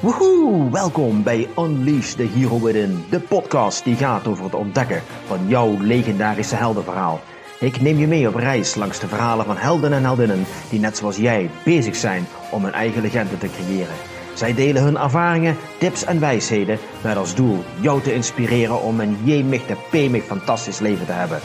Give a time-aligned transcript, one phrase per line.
[0.00, 5.48] Woehoe, welkom bij Unleash the Hero Within, de podcast die gaat over het ontdekken van
[5.48, 7.20] jouw legendarische heldenverhaal.
[7.60, 10.96] Ik neem je mee op reis langs de verhalen van helden en heldinnen die net
[10.96, 13.94] zoals jij bezig zijn om een eigen legende te creëren.
[14.34, 19.18] Zij delen hun ervaringen, tips en wijsheden met als doel jou te inspireren om een
[19.24, 21.40] jemig de pemig fantastisch leven te hebben.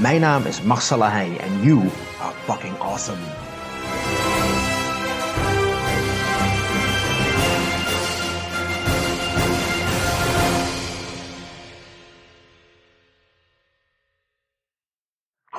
[0.00, 1.78] Mijn naam is Marcella Heij en you
[2.20, 3.49] are fucking awesome.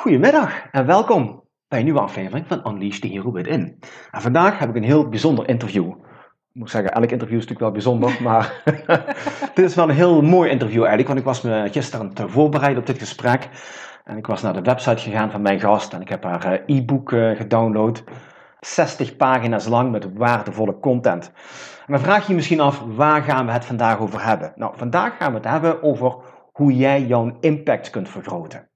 [0.01, 3.79] Goedemiddag en welkom bij een nieuwe aflevering van Unleash the Hero Within.
[4.11, 5.89] En vandaag heb ik een heel bijzonder interview.
[5.89, 5.95] Ik
[6.53, 8.61] moet zeggen, elk interview is natuurlijk wel bijzonder, maar
[9.55, 12.77] dit is wel een heel mooi interview eigenlijk, want ik was me gisteren te voorbereid
[12.77, 13.49] op dit gesprek.
[14.03, 16.77] En ik was naar de website gegaan van mijn gast en ik heb haar eh,
[16.77, 18.03] e-book eh, gedownload.
[18.59, 21.31] 60 pagina's lang met waardevolle content.
[21.85, 24.53] En dan vraag je je misschien af, waar gaan we het vandaag over hebben?
[24.55, 26.15] Nou, vandaag gaan we het hebben over
[26.51, 28.69] hoe jij jouw impact kunt vergroten.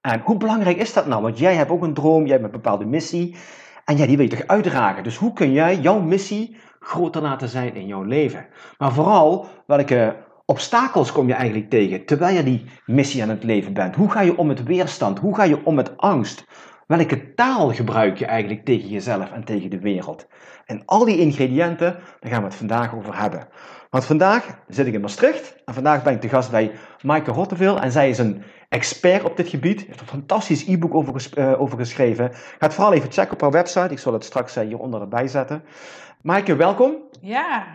[0.00, 1.22] En hoe belangrijk is dat nou?
[1.22, 3.36] Want jij hebt ook een droom, jij hebt een bepaalde missie.
[3.84, 5.02] En ja, die wil je toch uitdragen.
[5.02, 8.46] Dus hoe kun jij jouw missie groter laten zijn in jouw leven?
[8.78, 13.72] Maar vooral, welke obstakels kom je eigenlijk tegen terwijl je die missie aan het leven
[13.72, 13.96] bent?
[13.96, 15.18] Hoe ga je om met weerstand?
[15.18, 16.44] Hoe ga je om met angst?
[16.86, 20.26] Welke taal gebruik je eigenlijk tegen jezelf en tegen de wereld?
[20.66, 23.48] En al die ingrediënten, daar gaan we het vandaag over hebben.
[23.90, 27.80] Want vandaag zit ik in Maastricht en vandaag ben ik te gast bij Maaike Rotteveel
[27.80, 29.86] en zij is een expert op dit gebied.
[29.86, 32.30] Heeft een fantastisch e-book over, uh, over geschreven.
[32.32, 33.92] Ga het vooral even checken op haar website.
[33.92, 35.62] Ik zal het straks uh, hieronder erbij zetten.
[36.22, 36.96] Maaike, welkom.
[37.20, 37.66] Ja,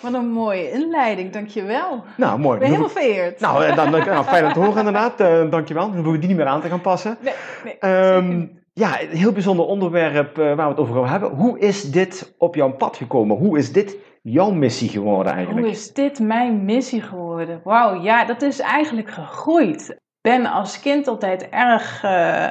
[0.00, 2.04] wat een mooie inleiding, dankjewel.
[2.16, 2.54] Nou, mooi.
[2.54, 3.40] Ik ben helemaal vereerd.
[3.40, 5.20] Nou, uh, dan, nou, fijn om te horen inderdaad.
[5.20, 5.86] Uh, dankjewel.
[5.86, 7.18] Dan hoeven we die niet meer aan te gaan passen.
[7.20, 7.34] Nee,
[7.80, 8.14] nee.
[8.14, 11.30] Um, ja, een heel bijzonder onderwerp waar we het over gaan hebben.
[11.30, 13.36] Hoe is dit op jouw pad gekomen?
[13.36, 15.66] Hoe is dit jouw missie geworden eigenlijk?
[15.66, 17.60] Hoe is dit mijn missie geworden?
[17.64, 22.46] Wauw, ja, dat is eigenlijk gegroeid ben als kind altijd erg uh,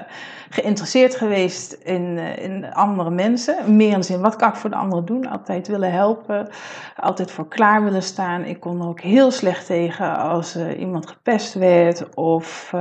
[0.49, 3.75] geïnteresseerd geweest in, uh, in andere mensen.
[3.75, 5.29] Meer in de zin, wat kan ik voor de anderen doen?
[5.29, 6.49] Altijd willen helpen,
[6.95, 8.43] altijd voor klaar willen staan.
[8.43, 12.73] Ik kon er ook heel slecht tegen als uh, iemand gepest werd of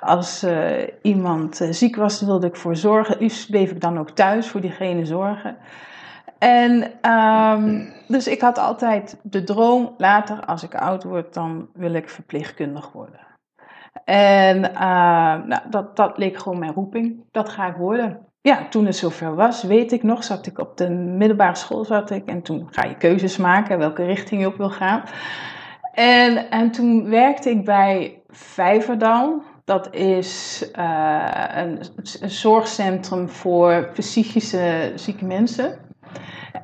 [0.00, 0.46] als
[1.02, 3.16] iemand ziek was, wilde ik voor zorgen.
[3.18, 5.56] Liefst bleef ik dan ook thuis voor diegene zorgen.
[6.38, 11.94] En um, dus ik had altijd de droom, later als ik oud word, dan wil
[11.94, 13.25] ik verpleegkundig worden.
[14.04, 17.24] En uh, nou, dat, dat leek gewoon mijn roeping.
[17.30, 18.18] Dat ga ik worden.
[18.40, 22.10] Ja, toen het zover was, weet ik nog, zat ik op de middelbare school zat
[22.10, 22.28] ik.
[22.28, 25.02] En toen ga je keuzes maken welke richting je op wil gaan.
[25.92, 29.42] En, en toen werkte ik bij Vijverdal.
[29.64, 31.78] Dat is uh, een,
[32.30, 35.78] zorgcentrum voor psychische zieke mensen.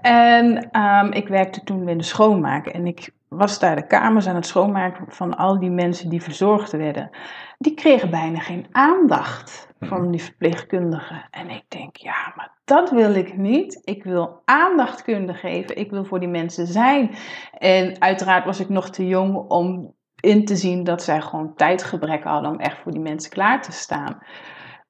[0.02, 2.72] En um, ik werkte toen in de.
[2.72, 6.72] En ik was daar de kamers aan het schoonmaken van al die mensen die verzorgd
[6.72, 7.10] werden.
[7.58, 11.26] Die kregen bijna geen aandacht van die verpleegkundigen.
[11.30, 13.80] En ik denk, ja, maar dat wil ik niet.
[13.84, 15.76] Ik wil aandacht kunnen geven.
[15.76, 17.10] Ik wil voor die mensen zijn.
[17.58, 22.24] En uiteraard was ik nog te jong om in te zien dat zij gewoon tijdgebrek
[22.24, 24.18] hadden om echt voor die mensen klaar te staan.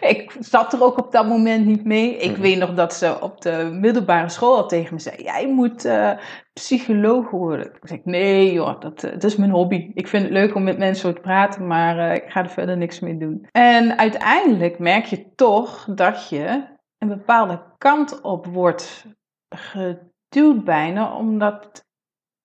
[0.00, 2.16] Ik zat er ook op dat moment niet mee.
[2.16, 5.84] Ik weet nog dat ze op de middelbare school al tegen me zei: Jij moet
[5.84, 6.12] uh,
[6.52, 7.66] psycholoog worden.
[7.66, 9.90] Ik zei: Nee, joh, dat, dat is mijn hobby.
[9.94, 12.76] Ik vind het leuk om met mensen te praten, maar uh, ik ga er verder
[12.76, 13.48] niks mee doen.
[13.52, 16.64] En uiteindelijk merk je toch dat je
[16.98, 19.06] een bepaalde kant op wordt
[19.48, 21.84] geduwd, bijna, omdat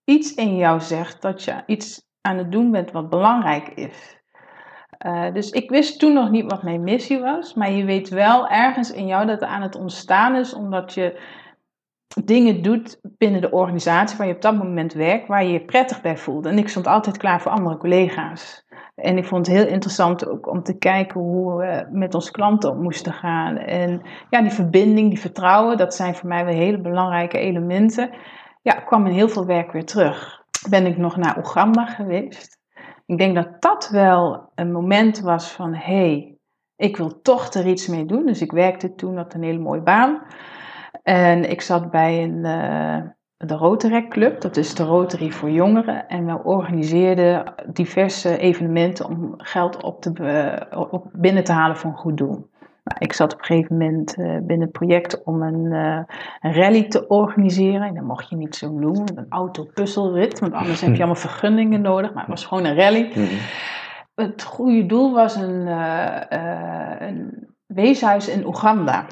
[0.03, 4.19] iets in jou zegt dat je iets aan het doen bent wat belangrijk is.
[4.97, 7.53] Eh, dus ik wist toen nog niet wat mijn missie was.
[7.53, 10.53] Maar je weet wel ergens in jou dat aan het ontstaan is.
[10.53, 11.19] Omdat je
[12.23, 15.27] dingen doet binnen de organisatie waar je op dat moment werkt.
[15.27, 16.45] Waar je je prettig bij voelt.
[16.45, 18.65] En ik stond altijd klaar voor andere collega's.
[18.95, 22.71] En ik vond het heel interessant ook om te kijken hoe we met onze klanten
[22.71, 23.57] om moesten gaan.
[23.57, 28.09] En ja, die verbinding, die vertrouwen, dat zijn voor mij wel hele belangrijke elementen.
[28.61, 30.40] Ja, kwam in heel veel werk weer terug.
[30.69, 32.59] Ben ik nog naar Oeganda geweest.
[33.05, 36.37] Ik denk dat dat wel een moment was van, hé, hey,
[36.75, 38.25] ik wil toch er iets mee doen.
[38.25, 40.21] Dus ik werkte toen, had een hele mooie baan.
[41.03, 43.01] En ik zat bij een, uh,
[43.37, 46.07] de Rotary Club, dat is de Rotary voor jongeren.
[46.07, 51.97] En we organiseerden diverse evenementen om geld op te, op binnen te halen voor een
[51.97, 52.50] goed doel.
[52.83, 56.01] Nou, ik zat op een gegeven moment uh, binnen het project om een, uh,
[56.39, 57.81] een, rally te organiseren.
[57.81, 61.81] En dat mocht je niet zo noemen, een autopuzzelrit, want anders heb je allemaal vergunningen
[61.81, 62.13] nodig.
[62.13, 63.11] Maar het was gewoon een rally.
[63.15, 63.39] Mm -hmm.
[64.15, 66.21] Het goede doel was een, uh,
[66.99, 69.05] een weeshuis in Oeganda.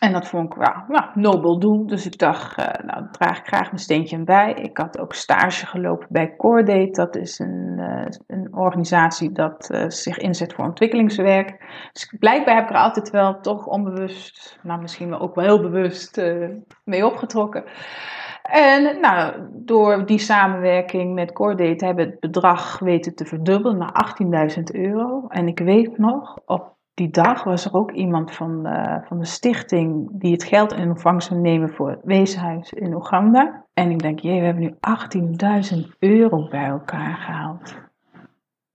[0.00, 1.86] En dat vond ik wel nobel doel.
[1.86, 4.52] Dus ik dacht, uh, nou, draag ik graag mijn steentje bij.
[4.52, 6.90] Ik had ook stage gelopen bij Cordate.
[6.90, 11.64] Dat is een, uh, een organisatie dat uh, zich inzet voor ontwikkelingswerk.
[11.92, 15.60] Dus blijkbaar heb ik er altijd wel toch onbewust, nou misschien wel ook wel heel
[15.60, 16.22] bewust
[16.84, 17.64] mee opgetrokken.
[18.42, 24.16] En nou, door die samenwerking met Cordate hebben we het bedrag weten te verdubbelen naar
[24.56, 25.26] 18.000 euro.
[25.28, 29.24] En ik weet nog, op die dag was er ook iemand van, uh, van de
[29.24, 33.64] stichting die het geld in ontvangst zou nemen voor het weeshuis in Oeganda.
[33.72, 34.74] En ik denk, jee, we hebben nu
[35.74, 37.74] 18.000 euro bij elkaar gehaald.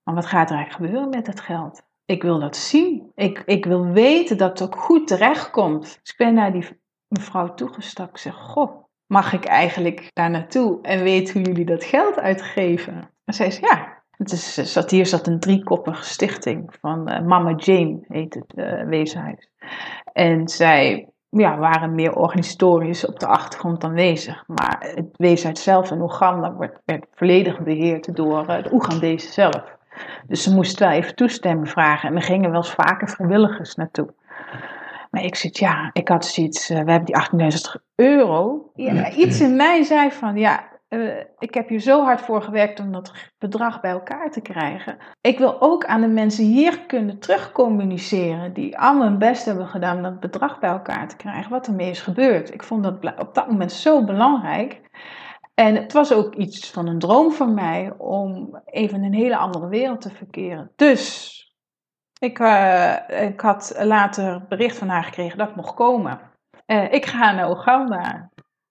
[0.03, 1.87] Maar wat gaat er eigenlijk gebeuren met het geld?
[2.05, 3.11] Ik wil dat zien.
[3.15, 5.81] Ik, ik wil weten dat het ook goed terechtkomt.
[5.81, 8.09] Dus ik ben naar die mevrouw toegestapt.
[8.09, 12.93] Ik zeg, goh, mag ik eigenlijk daar naartoe en weten hoe jullie dat geld uitgeven?
[13.25, 17.53] En zij zei, ja, het is, zat, hier zat een driekoppige stichting van uh, Mama
[17.55, 19.49] Jane, heet het uh, weeshuis.
[20.13, 24.43] En zij ja, waren meer organisatorisch op de achtergrond aanwezig.
[24.47, 29.77] Maar het weeshuis zelf in Oeganda werd, werd volledig beheerd door uh, de Oegandese zelf.
[30.27, 32.09] Dus ze moesten wel even toestemming vragen.
[32.09, 34.13] En er gingen wel eens vaker vrijwilligers naartoe.
[35.11, 38.69] Maar ik zit, ja, ik had zoiets, we hebben die 18.000 euro.
[38.75, 42.79] Ja, iets in mij zei van, ja, uh, ik heb hier zo hard voor gewerkt
[42.79, 44.97] om dat bedrag bij elkaar te krijgen.
[45.21, 49.97] Ik wil ook aan de mensen hier kunnen terugcommuniceren, die allemaal hun best hebben gedaan
[49.97, 52.53] om dat bedrag bij elkaar te krijgen, wat ermee is gebeurd.
[52.53, 54.81] Ik vond dat op dat moment zo belangrijk.
[55.53, 59.37] En het was ook iets van een droom van mij om even in een hele
[59.37, 60.71] andere wereld te verkeren.
[60.75, 61.37] Dus
[62.19, 66.19] ik, uh, ik had later bericht van haar gekregen dat ik mocht komen.
[66.65, 68.28] Uh, ik ga naar Oeganda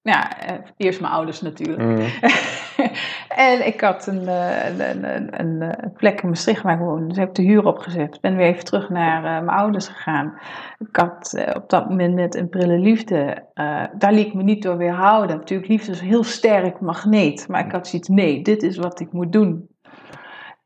[0.08, 1.82] ja, eh, eerst mijn ouders natuurlijk.
[1.82, 1.96] Mm.
[3.48, 7.06] en ik had een, een, een, een, plek in Maastricht waar ik woonde.
[7.06, 8.20] Dus heb ik de huur opgezet.
[8.20, 10.38] Ben weer even terug naar uh, mijn ouders gegaan.
[10.78, 13.44] Ik had uh, op dat moment net een prille liefde.
[13.54, 15.36] Uh, daar liet ik me niet door weerhouden.
[15.36, 17.48] Natuurlijk, liefde is een heel sterk magneet.
[17.48, 19.68] Maar ik had zoiets, nee, dit is wat ik moet doen.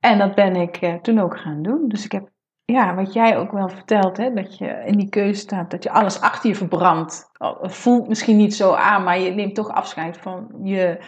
[0.00, 1.89] En dat ben ik toen ook gaan doen.
[1.89, 2.31] Dus ik heb
[2.72, 5.90] ja, wat jij ook wel vertelt, hè, dat je in die keuze staat, dat je
[5.90, 7.30] alles achter je verbrandt.
[7.60, 10.98] Het voelt misschien niet zo aan, maar je neemt toch afscheid van je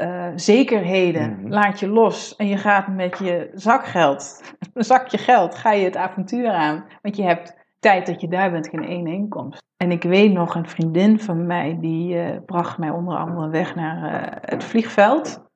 [0.00, 1.30] uh, zekerheden.
[1.30, 1.50] Mm -hmm.
[1.50, 4.42] Laat je los en je gaat met je zakgeld,
[4.74, 6.84] een zakje geld, ga je het avontuur aan.
[7.02, 9.62] Want je hebt tijd dat je daar bent geen één inkomst.
[9.76, 13.74] En ik weet nog, een vriendin van mij, die uh, bracht mij onder andere weg
[13.74, 15.48] naar uh, het vliegveld.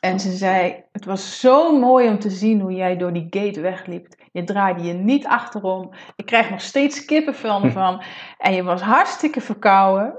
[0.00, 3.60] En ze zei, het was zo mooi om te zien hoe jij door die gate
[3.60, 4.06] wegliep.
[4.34, 5.90] Je draaide je niet achterom.
[6.16, 8.02] Ik krijg nog steeds kippenvel van.
[8.38, 10.14] En je was hartstikke verkouden.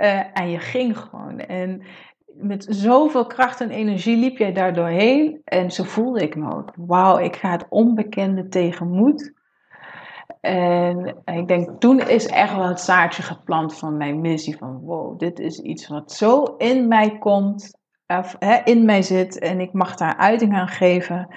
[0.00, 1.38] Uh, en je ging gewoon.
[1.38, 1.82] En
[2.26, 5.40] met zoveel kracht en energie liep jij daar doorheen.
[5.44, 6.72] En zo voelde ik me ook.
[6.76, 9.32] Wauw, ik ga het onbekende tegenmoet.
[10.40, 14.56] En ik denk, toen is echt wel het zaadje geplant van mijn missie.
[14.56, 17.78] Van wow, dit is iets wat zo in mij komt.
[18.06, 19.38] Of, hè, in mij zit.
[19.38, 21.34] En ik mag daar uiting aan geven.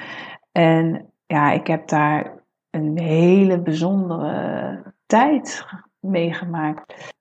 [0.52, 2.34] En ja, ik heb daar
[2.70, 5.66] een hele bijzondere tijd
[6.00, 7.14] meegemaakt.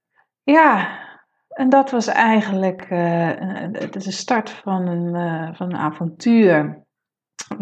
[0.43, 0.99] Ja,
[1.49, 3.31] en dat was eigenlijk uh,
[3.91, 6.83] de start van een, uh, van een avontuur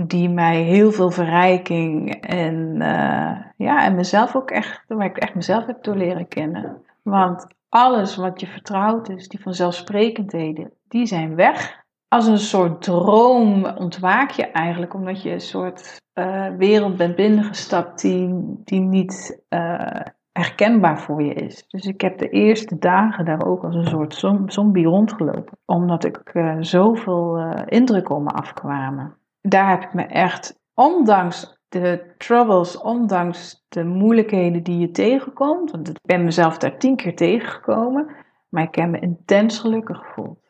[0.06, 5.34] die mij heel veel verrijking en, uh, ja, en mezelf ook echt, waar ik echt
[5.34, 6.82] mezelf heb door leren kennen.
[7.02, 13.64] Want alles wat je vertrouwt is, die vanzelfsprekendheden, die zijn weg als een soort droom
[13.64, 18.34] ontwaak je eigenlijk, omdat je een soort uh, wereld bent binnengestapt die,
[18.64, 20.00] die niet uh,
[20.32, 21.64] herkenbaar voor je is.
[21.68, 24.14] Dus ik heb de eerste dagen daar ook als een soort
[24.46, 29.16] zombie rondgelopen, omdat ik uh, zoveel indrukken om me afkwamen.
[29.40, 35.88] Daar heb ik me echt, ondanks de troubles, ondanks de moeilijkheden die je tegenkomt, want
[35.88, 38.06] ik ben mezelf daar tien keer tegengekomen,
[38.48, 40.47] maar ik heb me intens gelukkig gevoeld.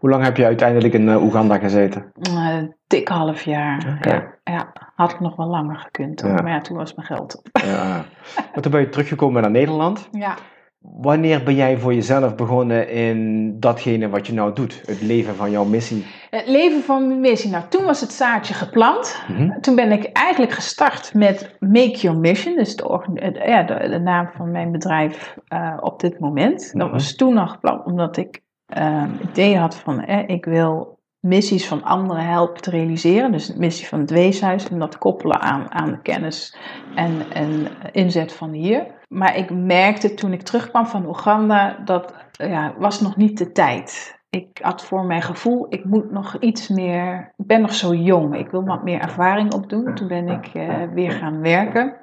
[0.00, 2.12] Hoe lang heb je uiteindelijk in uh, Oeganda gezeten?
[2.14, 3.98] Een dik half jaar.
[4.00, 6.20] Ja, ja, had ik nog wel langer gekund.
[6.20, 6.32] Ja.
[6.32, 7.62] Maar ja, toen was mijn geld op.
[7.64, 8.04] Ja.
[8.52, 10.08] Maar toen ben je teruggekomen naar Nederland.
[10.12, 10.34] Ja.
[10.78, 14.82] Wanneer ben jij voor jezelf begonnen in datgene wat je nou doet?
[14.86, 16.06] Het leven van jouw missie?
[16.30, 17.50] Het leven van mijn missie.
[17.50, 19.22] Nou, toen was het zaadje geplant.
[19.28, 19.60] Mhm.
[19.60, 22.56] Toen ben ik eigenlijk gestart met Make Your Mission.
[22.56, 26.72] Dus de, ja, de, de naam van mijn bedrijf uh, op dit moment.
[26.72, 26.92] Dat mhm.
[26.92, 28.42] was toen nog gepland omdat ik
[28.78, 30.04] uh, idee had van...
[30.04, 33.32] Eh, ik wil missies van anderen helpen te realiseren.
[33.32, 34.68] Dus de missie van het weeshuis.
[34.68, 36.56] En dat koppelen aan, aan de kennis
[36.94, 38.86] en, en inzet van hier.
[39.08, 44.18] Maar ik merkte toen ik terugkwam van Oeganda, dat ja, was nog niet de tijd.
[44.30, 48.36] Ik had voor mijn gevoel, ik moet nog iets meer, ik ben nog zo jong,
[48.36, 49.94] ik wil wat meer ervaring opdoen.
[49.94, 51.96] Toen ben ik uh, weer gaan werken.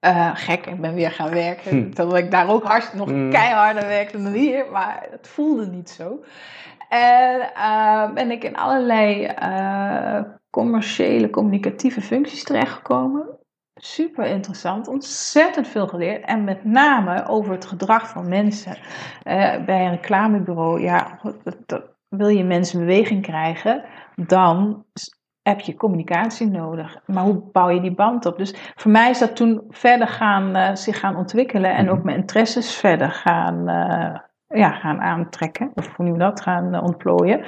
[0.00, 1.70] Uh, gek, ik ben weer gaan werken.
[1.70, 1.90] Hm.
[1.90, 3.30] Terwijl ik daar ook hard, nog hm.
[3.30, 6.24] keiharder werkte dan hier, maar het voelde niet zo.
[6.88, 9.34] En uh, ben ik in allerlei
[10.50, 13.38] commerciële, communicatieve functies terechtgekomen
[13.80, 16.24] super interessant, ontzettend veel geleerd.
[16.24, 18.76] En met name over het gedrag van mensen.
[18.76, 21.20] Uh, bij een reclamebureau, ja,
[22.08, 23.84] wil je mensen in beweging krijgen,
[24.16, 24.84] dan
[25.48, 27.00] heb je communicatie nodig.
[27.06, 28.38] Maar hoe bouw je die band op?
[28.38, 32.06] Dus voor mij is dat toen verder gaan, uh, zich gaan ontwikkelen en ook mhm.
[32.06, 34.18] mijn interesses verder gaan, uh,
[34.60, 35.70] ja, gaan aantrekken.
[35.74, 36.40] Of hoe noem dat?
[36.40, 37.38] Gaan ontplooien.
[37.38, 37.44] op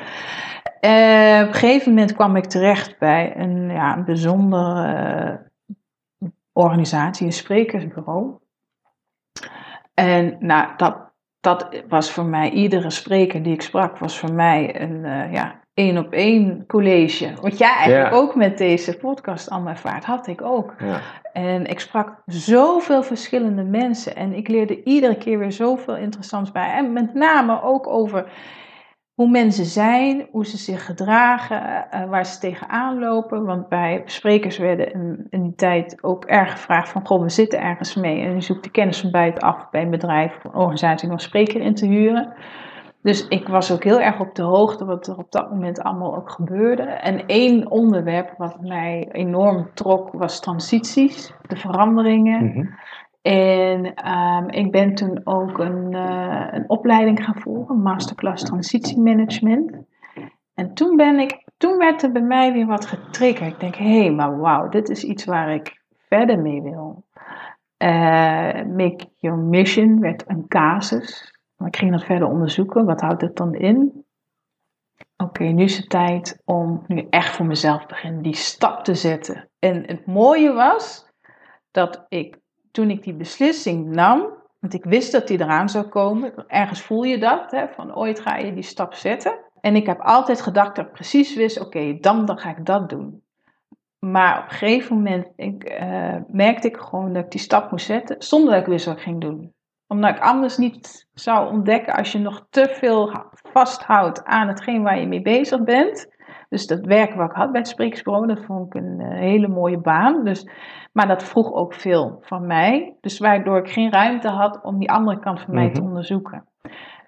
[0.80, 5.50] een gegeven moment kwam ik terecht bij een, ja, een bijzonder
[6.52, 8.38] organisatie, een sprekersbureau.
[9.94, 10.96] En nou, dat,
[11.40, 15.98] dat was voor mij, iedere spreker die ik sprak, was voor mij een ja, één
[15.98, 17.34] op één college.
[17.40, 20.74] Wat jij eigenlijk ook met deze podcast allemaal ervaart, had ik ook.
[20.78, 21.00] Ja.
[21.32, 26.72] En ik sprak zoveel verschillende mensen en ik leerde iedere keer weer zoveel interessants bij.
[26.72, 28.30] En met name ook over
[29.20, 33.44] hoe mensen zijn, hoe ze zich gedragen, uh, waar ze tegenaan lopen.
[33.44, 34.92] Want bij sprekers werden
[35.30, 38.22] in, die tijd ook erg gevraagd van, goh, we zitten ergens mee.
[38.22, 41.20] En je zoekt de kennis van buitenaf bij een bedrijf of een organisatie om een
[41.20, 42.32] spreker in te huren.
[43.02, 46.16] Dus ik was ook heel erg op de hoogte wat er op dat moment allemaal
[46.16, 46.82] ook gebeurde.
[46.82, 52.44] En één onderwerp wat mij enorm trok was transities, de veranderingen.
[52.44, 52.66] Mhm.
[53.22, 59.72] En ehm, ik ben toen ook een, uh, een opleiding gaan volgen, masterclass transitiemanagement.
[60.54, 63.52] En toen, ben ik, toen werd er bij mij weer wat getriggerd.
[63.52, 67.04] Ik denk, hé, hey, maar wauw, dit is iets waar ik verder mee wil.
[67.78, 71.39] Uh, make Your Mission werd een casus.
[71.60, 72.84] Maar ik ging dat verder onderzoeken.
[72.84, 74.04] Wat houdt het dan in?
[75.16, 78.94] Oké, nu is het tijd om nu echt voor mezelf te beginnen, die stap te
[78.94, 79.48] zetten.
[79.58, 81.06] En het mooie was
[81.70, 82.38] dat ik
[82.70, 87.02] toen ik die beslissing nam, want ik wist dat die eraan zou komen, ergens voel
[87.02, 89.38] je dat, hè, van ooit ga je die stap zetten.
[89.60, 92.88] En ik heb altijd gedacht dat ik precies wist, oké, dan, dan ga ik dat
[92.88, 93.22] doen.
[93.98, 97.86] Maar op een gegeven moment ik, uh, merkte ik gewoon dat ik die stap moest
[97.86, 99.54] zetten, zonder dat ik wist wat ik ging doen.
[99.90, 103.12] Omdat ik anders niet zou ontdekken als je nog te veel
[103.52, 106.08] vasthoudt aan hetgeen waar je mee bezig bent.
[106.48, 109.78] Dus dat werk wat ik had bij het dat vond ik een uh, hele mooie
[109.78, 110.24] baan.
[110.24, 110.48] Dus
[110.92, 112.96] maar dat vroeg ook veel van mij.
[113.00, 115.88] Dus waardoor ik geen ruimte had om die andere kant van mij te mhm.
[115.88, 116.44] onderzoeken.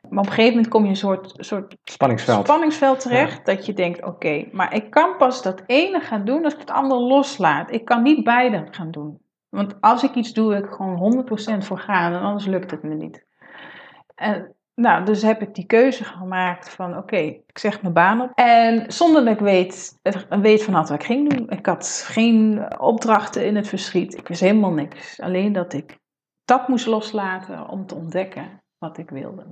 [0.09, 2.47] Maar op een gegeven moment kom je een soort, soort spanningsveld.
[2.47, 3.47] spanningsveld terecht.
[3.47, 6.71] Dat je denkt, oké, maar ik kan pas dat ene gaan doen als ik het
[6.71, 7.73] andere loslaat.
[7.73, 9.21] Ik kan niet beide gaan doen.
[9.55, 11.25] Want als ik iets doe, wil ik gewoon
[11.63, 12.13] 100% voor gaan.
[12.13, 13.27] En anders lukt het me niet.
[14.15, 18.33] En nou, dus heb ik die keuze gemaakt van oké, ik zeg mijn baan op.
[18.35, 21.51] En zonder dat ik weet, weet van wat ik ging doen.
[21.51, 24.17] Ik had geen opdrachten in het verschiet.
[24.17, 25.21] Ik wist helemaal niks.
[25.21, 25.99] Alleen dat ik
[26.45, 29.45] dat moest loslaten om te ontdekken wat ik wilde.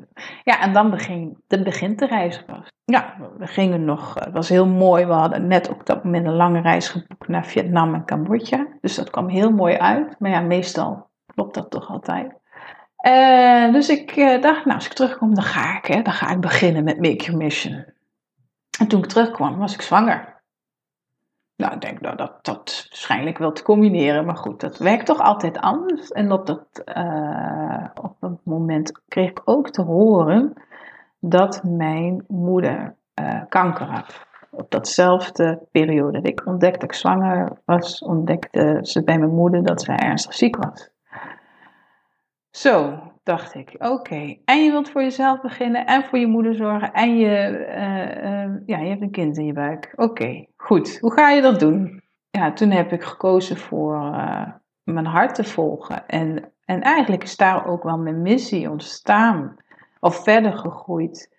[0.44, 2.44] Ja, en dan, begin, begint de reis.
[2.84, 5.06] Ja, we gingen nog, het was heel mooi.
[5.06, 8.66] We hadden net op dat moment een lange reis geboekt naar Vietnam en Cambodja.
[8.80, 10.16] Dus dat kwam heel mooi uit.
[10.18, 12.32] Maar ja, meestal klopt dat toch altijd.
[13.06, 16.30] Uh, dus ik uh, dacht, nou, als ik terugkom, dan ga ik, hè, dan ga
[16.30, 17.84] ik beginnen met Make Your Mission.
[18.78, 20.29] En toen ik terugkwam, was ik zwanger.
[21.60, 25.58] Nou, ik denk, dat, dat waarschijnlijk wel te combineren, maar goed, dat werkt toch altijd
[25.58, 26.08] anders.
[26.08, 30.52] En op dat, uh, op moment kreeg ik ook te horen
[31.18, 32.94] dat mijn moeder
[33.48, 34.26] kanker had.
[34.50, 39.62] Op datzelfde periode dat ik ontdekte dat ik zwanger was, ontdekte ze bij mijn moeder
[39.62, 40.90] dat zij ernstig ziek was.
[42.50, 42.98] Zo,
[43.30, 44.36] dacht ik, oké.
[44.44, 48.56] En je wilt voor jezelf beginnen en voor je moeder zorgen en je, uh, uh,
[48.66, 49.92] ja, je hebt een kind in je buik.
[49.96, 50.98] Oké, goed.
[51.00, 52.02] Hoe ga je dat doen?
[52.30, 54.46] ja, toen heb ik gekozen voor eh,
[54.82, 56.06] mijn hart te volgen.
[56.06, 59.56] En, en eigenlijk is daar ook wel mijn missie ontstaan.
[60.00, 61.38] Of verder gegroeid.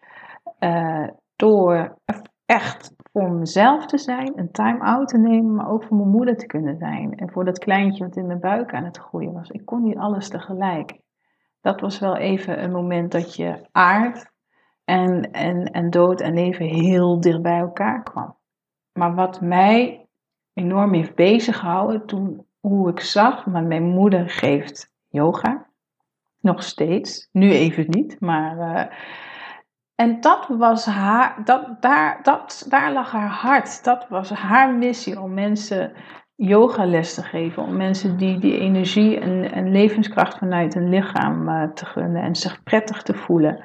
[1.36, 1.98] Door
[2.46, 6.46] echt voor mezelf te zijn, een time-out te nemen, maar ook voor mijn moeder te
[6.46, 7.18] kunnen zijn.
[7.18, 9.50] En voor dat kleintje wat in mijn buik aan het groeien was.
[9.50, 11.00] Ik kon niet alles tegelijk.
[11.62, 14.32] Dat was wel even een moment dat je aard
[14.84, 18.38] en, en, en dood en leven heel dicht bij elkaar kwam.
[18.94, 20.08] Maar wat mij
[20.54, 25.70] enorm heeft bezig gehouden toen hoe ik zag, maar mijn moeder geeft yoga.
[26.40, 27.30] Nog steeds.
[27.32, 28.58] Nu even niet, maar.
[28.58, 28.96] Uh,
[29.96, 33.84] en dat was haar, dat, daar, dat, daar lag haar hart.
[33.84, 35.94] Dat was haar missie om mensen
[36.44, 37.64] yogales te geven.
[37.64, 42.36] Om mensen die die energie en, en levenskracht vanuit hun lichaam uh, te gunnen en
[42.36, 43.64] zich prettig te voelen.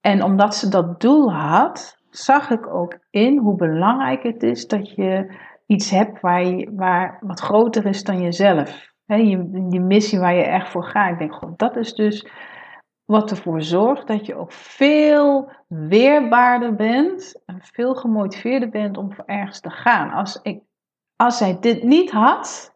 [0.00, 4.90] En omdat ze dat doel had, zag ik ook in hoe belangrijk het is dat
[4.94, 8.88] je iets hebt waar, je, waar wat groter is dan jezelf.
[9.06, 11.12] He, je, je missie waar je echt voor gaat.
[11.12, 12.26] Ik denk, god, dat is dus
[13.04, 19.24] wat ervoor zorgt dat je ook veel weerbaarder bent en veel gemotiveerder bent om voor
[19.24, 20.10] ergens te gaan.
[20.10, 20.62] Als, ik,
[21.20, 22.74] als zij dit niet had,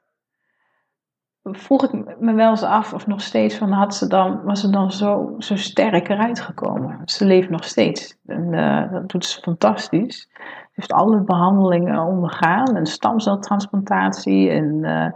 [1.42, 4.70] vroeg ik me wel eens af of nog steeds van had ze dan, was ze
[4.70, 7.00] dan zo, zo sterk eruit gekomen.
[7.04, 10.28] Ze leeft nog steeds en uh, dat doet ze fantastisch.
[10.32, 14.50] Ze heeft alle behandelingen ondergaan en stamceltransplantatie.
[14.50, 15.06] En uh,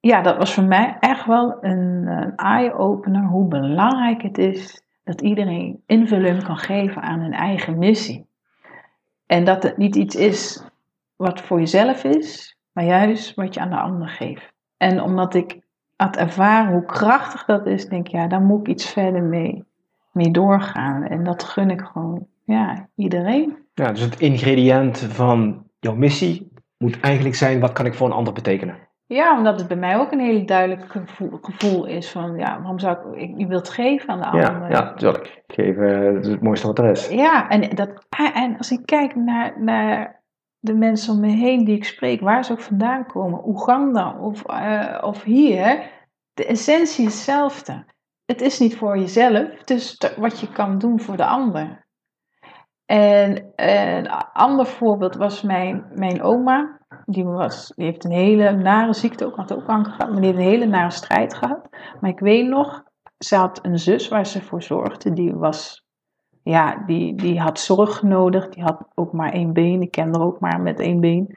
[0.00, 5.20] ja, dat was voor mij echt wel een, een eye-opener hoe belangrijk het is dat
[5.20, 8.26] iedereen invulling kan geven aan hun eigen missie.
[9.26, 10.64] En dat het niet iets is
[11.16, 14.52] wat voor jezelf is, maar juist wat je aan de ander geeft.
[14.76, 15.60] En omdat ik
[15.96, 19.64] had ervaren hoe krachtig dat is, denk ik, ja, daar moet ik iets verder mee,
[20.12, 21.02] mee doorgaan.
[21.02, 23.56] En dat gun ik gewoon, ja, iedereen.
[23.74, 28.12] Ja, dus het ingrediënt van jouw missie moet eigenlijk zijn, wat kan ik voor een
[28.12, 28.76] ander betekenen?
[29.06, 32.78] Ja, omdat het bij mij ook een hele duidelijk gevoel, gevoel is van, ja, waarom
[32.78, 34.60] zou ik, je wilt geven aan de ander?
[34.60, 35.42] Ja, ja natuurlijk.
[35.46, 37.08] Geven is het mooiste wat er is.
[37.08, 40.22] Ja, en, dat, en als ik kijk naar, naar
[40.64, 44.50] de mensen om me heen die ik spreek, waar ze ook vandaan komen, Oeganda of,
[44.50, 45.90] uh, of hier,
[46.32, 47.84] de essentie is hetzelfde.
[48.24, 51.86] Het is niet voor jezelf, het is wat je kan doen voor de ander.
[52.84, 56.80] En een ander voorbeeld was mijn, mijn oma.
[57.04, 60.30] Die, was, die heeft een hele nare ziekte, ook had ook kanker gehad, maar die
[60.30, 61.68] heeft een hele nare strijd gehad.
[62.00, 62.82] Maar ik weet nog,
[63.18, 65.83] ze had een zus waar ze voor zorgde, die was
[66.44, 68.48] ja, die, die had zorg nodig.
[68.48, 69.82] Die had ook maar één been.
[69.82, 71.36] Ik ken er ook maar met één been.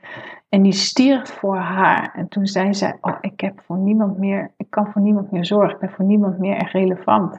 [0.50, 2.14] En die stierf voor haar.
[2.16, 5.46] En toen zei zij: Oh, ik heb voor niemand meer, ik kan voor niemand meer
[5.46, 5.74] zorgen.
[5.74, 7.38] Ik ben voor niemand meer echt relevant.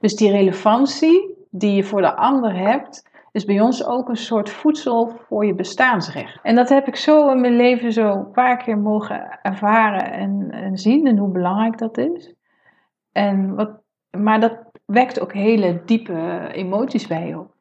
[0.00, 4.50] Dus die relevantie die je voor de ander hebt, is bij ons ook een soort
[4.50, 6.38] voedsel voor je bestaansrecht.
[6.42, 10.50] En dat heb ik zo in mijn leven zo een paar keer mogen ervaren en,
[10.50, 12.34] en zien en hoe belangrijk dat is.
[13.12, 13.70] En wat,
[14.10, 17.54] maar dat, wekt ook hele diepe emoties bij je op.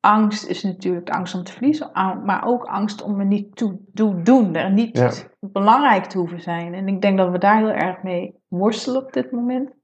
[0.00, 1.90] angst is natuurlijk de angst om te verliezen,
[2.24, 6.74] maar ook angst om er niet toe te doen, er niet belangrijk te hoeven zijn.
[6.74, 9.78] En ik denk dat we daar heel erg mee worstelen op dit moment.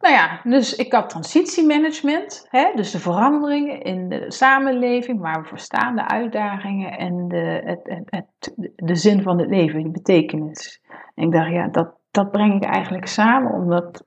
[0.00, 5.48] Nou ja, dus ik had transitiemanagement, hè, dus de veranderingen in de samenleving, waar we
[5.48, 9.90] voor staan, de uitdagingen en de, het, het, het, de zin van het leven, de
[9.90, 10.82] betekenis.
[11.14, 14.05] En ik dacht, ja, dat, dat breng ik eigenlijk samen, omdat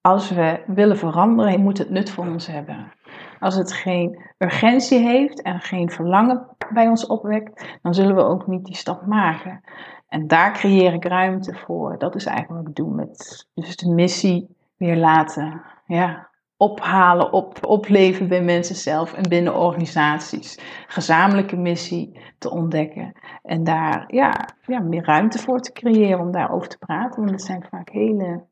[0.00, 2.92] als we willen veranderen, moet het nut voor ons hebben.
[3.40, 8.46] Als het geen urgentie heeft en geen verlangen bij ons opwekt, dan zullen we ook
[8.46, 9.60] niet die stap maken.
[10.08, 11.98] En daar creëer ik ruimte voor.
[11.98, 17.66] Dat is eigenlijk wat ik doe met dus de missie weer laten ja, ophalen, op,
[17.66, 20.58] opleven bij mensen zelf en binnen organisaties.
[20.86, 23.12] Gezamenlijke missie te ontdekken.
[23.42, 27.18] En daar ja, ja, meer ruimte voor te creëren om daarover te praten.
[27.18, 28.44] Want het zijn vaak hele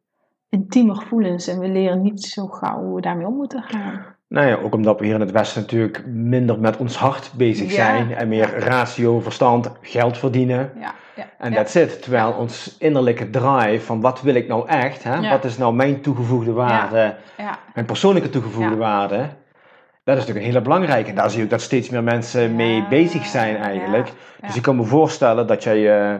[0.48, 4.16] intieme gevoelens en we leren niet zo gauw hoe we daarmee om moeten gaan.
[4.28, 7.70] Nou ja, ook omdat we hier in het Westen natuurlijk minder met ons hart bezig
[7.72, 10.72] zijn en meer ratio, verstand, geld verdienen.
[10.80, 12.02] Ja, ja, en dat zit.
[12.02, 15.28] Terwijl ons innerlijke drive van wat wil ik nou echt, hè?
[15.28, 17.16] wat is nou mijn toegevoegde waarde,
[17.74, 19.28] mijn persoonlijke toegevoegde waarde,
[20.08, 21.08] dat is natuurlijk een hele belangrijke.
[21.08, 24.12] En daar zie je ook dat steeds meer mensen mee bezig zijn eigenlijk.
[24.46, 26.18] Dus ik kan me voorstellen dat jij uh,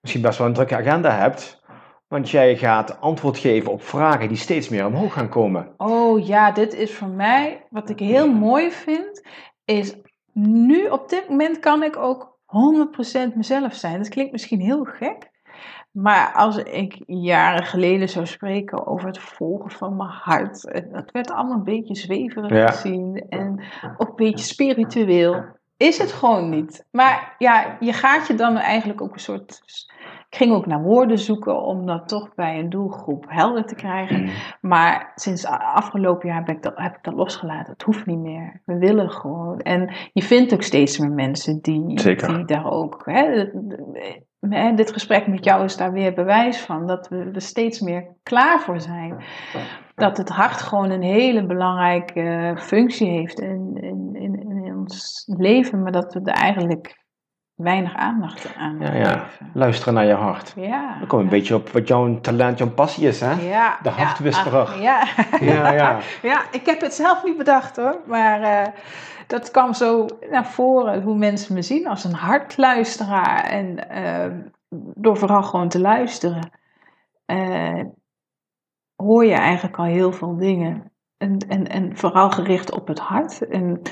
[0.00, 1.62] misschien best wel een drukke agenda hebt.
[2.14, 5.74] Want jij gaat antwoord geven op vragen die steeds meer omhoog gaan komen.
[5.76, 9.22] Oh ja, dit is voor mij, wat ik heel mooi vind,
[9.64, 9.94] is
[10.32, 12.38] nu op dit moment kan ik ook
[13.32, 13.98] 100% mezelf zijn.
[13.98, 15.30] Dat klinkt misschien heel gek.
[15.90, 21.30] Maar als ik jaren geleden zou spreken over het volgen van mijn hart, dat werd
[21.30, 23.62] allemaal een beetje zweverig gezien en
[23.98, 25.44] ook een beetje spiritueel.
[25.76, 26.86] is het gewoon niet.
[26.90, 29.60] Maar ja, je gaat je dan eigenlijk ook een soort.
[30.34, 34.22] Ik ging ook naar woorden zoeken om dat toch bij een doelgroep helder te krijgen.
[34.22, 34.30] Mm.
[34.60, 37.72] Maar sinds afgelopen jaar heb ik, dat, heb ik dat losgelaten.
[37.72, 38.60] Het hoeft niet meer.
[38.64, 39.58] We willen gewoon.
[39.58, 42.28] En je vindt ook steeds meer mensen die, Zeker.
[42.28, 43.02] die daar ook.
[43.04, 46.86] Hè, dit gesprek met jou is daar weer bewijs van.
[46.86, 49.24] Dat we er steeds meer klaar voor zijn.
[49.94, 55.82] Dat het hart gewoon een hele belangrijke functie heeft in, in, in, in ons leven.
[55.82, 57.03] Maar dat we er eigenlijk
[57.54, 59.26] weinig aandacht aan Ja, ja.
[59.52, 60.52] Luisteren naar je hart.
[60.56, 60.96] Ja.
[60.98, 63.30] Dan kom je een beetje op wat jouw talent, jouw passie is, hè?
[63.32, 64.60] Ja, De ja, hartwisperer.
[64.60, 65.02] ach, Ja,
[65.40, 65.98] Ja, ja.
[66.22, 68.00] ja, ik heb het zelf niet bedacht hoor.
[68.06, 68.72] Maar eh,
[69.26, 73.44] dat kwam zo naar voren hoe mensen me zien als een hartluisteraar.
[73.44, 74.30] En eh,
[74.94, 76.50] door vooral gewoon te luisteren,
[77.24, 77.82] eh,
[78.96, 80.92] hoor je eigenlijk al heel veel dingen.
[81.16, 83.48] En, en, en vooral gericht op het hart.
[83.48, 83.82] En,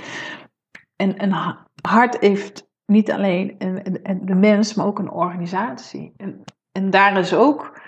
[0.97, 6.13] en een ha- hart heeft niet alleen een, de mens, maar ook een organisatie.
[6.17, 7.81] En, en daar is ook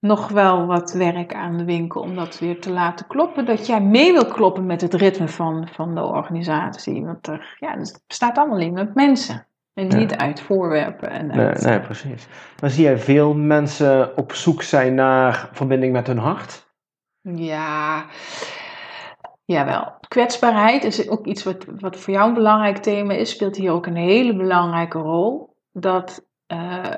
[0.00, 3.46] nog wel wat werk aan de winkel om dat weer te laten kloppen.
[3.46, 7.04] Dat jij mee wil kloppen met het ritme van, van de organisatie.
[7.04, 9.46] Want er, ja, het bestaat allemaal in met mensen.
[9.74, 9.96] En Ja.
[9.96, 11.10] niet uit voorwerpen.
[11.10, 12.26] En Nee, nee, precies.
[12.60, 16.68] Maar zie jij veel mensen op zoek zijn naar verbinding met hun hart?
[17.20, 18.04] Ja,
[19.44, 19.99] jawel.
[20.10, 23.30] Kwetsbaarheid is ook iets wat, wat voor jou een belangrijk thema is.
[23.30, 25.56] Speelt hier ook een hele belangrijke rol.
[25.72, 26.96] Dat eh,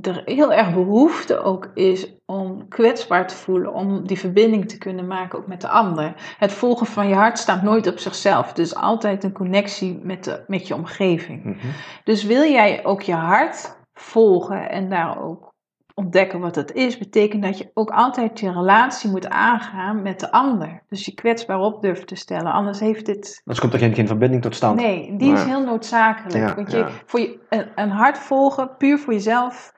[0.00, 3.72] er heel erg behoefte ook is om kwetsbaar te voelen.
[3.72, 6.14] Om die verbinding te kunnen maken ook met de ander.
[6.38, 8.52] Het volgen van je hart staat nooit op zichzelf.
[8.52, 11.44] Dus altijd een connectie met, de, met je omgeving.
[11.44, 11.66] Mhm.
[12.04, 15.53] Dus wil jij ook je hart volgen en daar ook
[15.94, 20.30] ontdekken wat het is, betekent dat je ook altijd je relatie moet aangaan met de
[20.32, 20.82] ander.
[20.88, 22.52] Dus je kwetsbaar op durft te stellen.
[22.52, 23.40] Anders heeft dit.
[23.44, 24.80] Anders komt er geen, geen verbinding tot stand.
[24.80, 26.48] Nee, die is heel noodzakelijk.
[26.48, 26.88] Ja, Want je, ja.
[27.06, 29.72] voor je, een, een hart volgen, puur voor jezelf.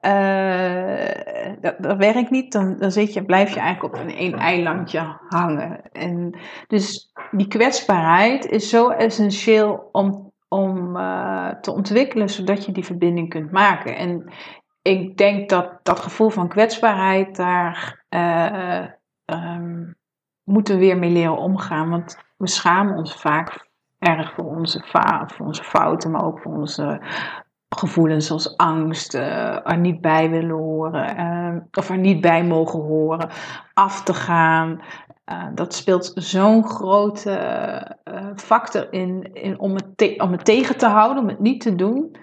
[0.00, 4.34] eh, dat, dat werkt niet, dan, dan zit je, blijf je eigenlijk op een één
[4.34, 5.92] eilandje hangen.
[5.92, 12.84] En dus die kwetsbaarheid is zo essentieel om, om eh, te ontwikkelen, zodat je die
[12.84, 13.96] verbinding kunt maken.
[13.96, 14.32] En
[14.86, 18.84] ik denk dat dat gevoel van kwetsbaarheid, daar eh,
[19.24, 19.92] ehm,
[20.44, 21.90] moeten we weer mee leren omgaan.
[21.90, 23.68] Want we schamen ons vaak
[23.98, 24.84] erg voor onze,
[25.26, 27.00] voor onze fouten, maar ook voor onze
[27.68, 32.80] gevoelens zoals angst, eh, er niet bij willen horen, eh, of er niet bij mogen
[32.80, 33.28] horen,
[33.74, 34.80] af te gaan.
[35.26, 37.30] Eh, dat speelt zo'n grote
[38.04, 41.74] eh, factor in, in om, het om het tegen te houden, om het niet te
[41.74, 42.16] doen.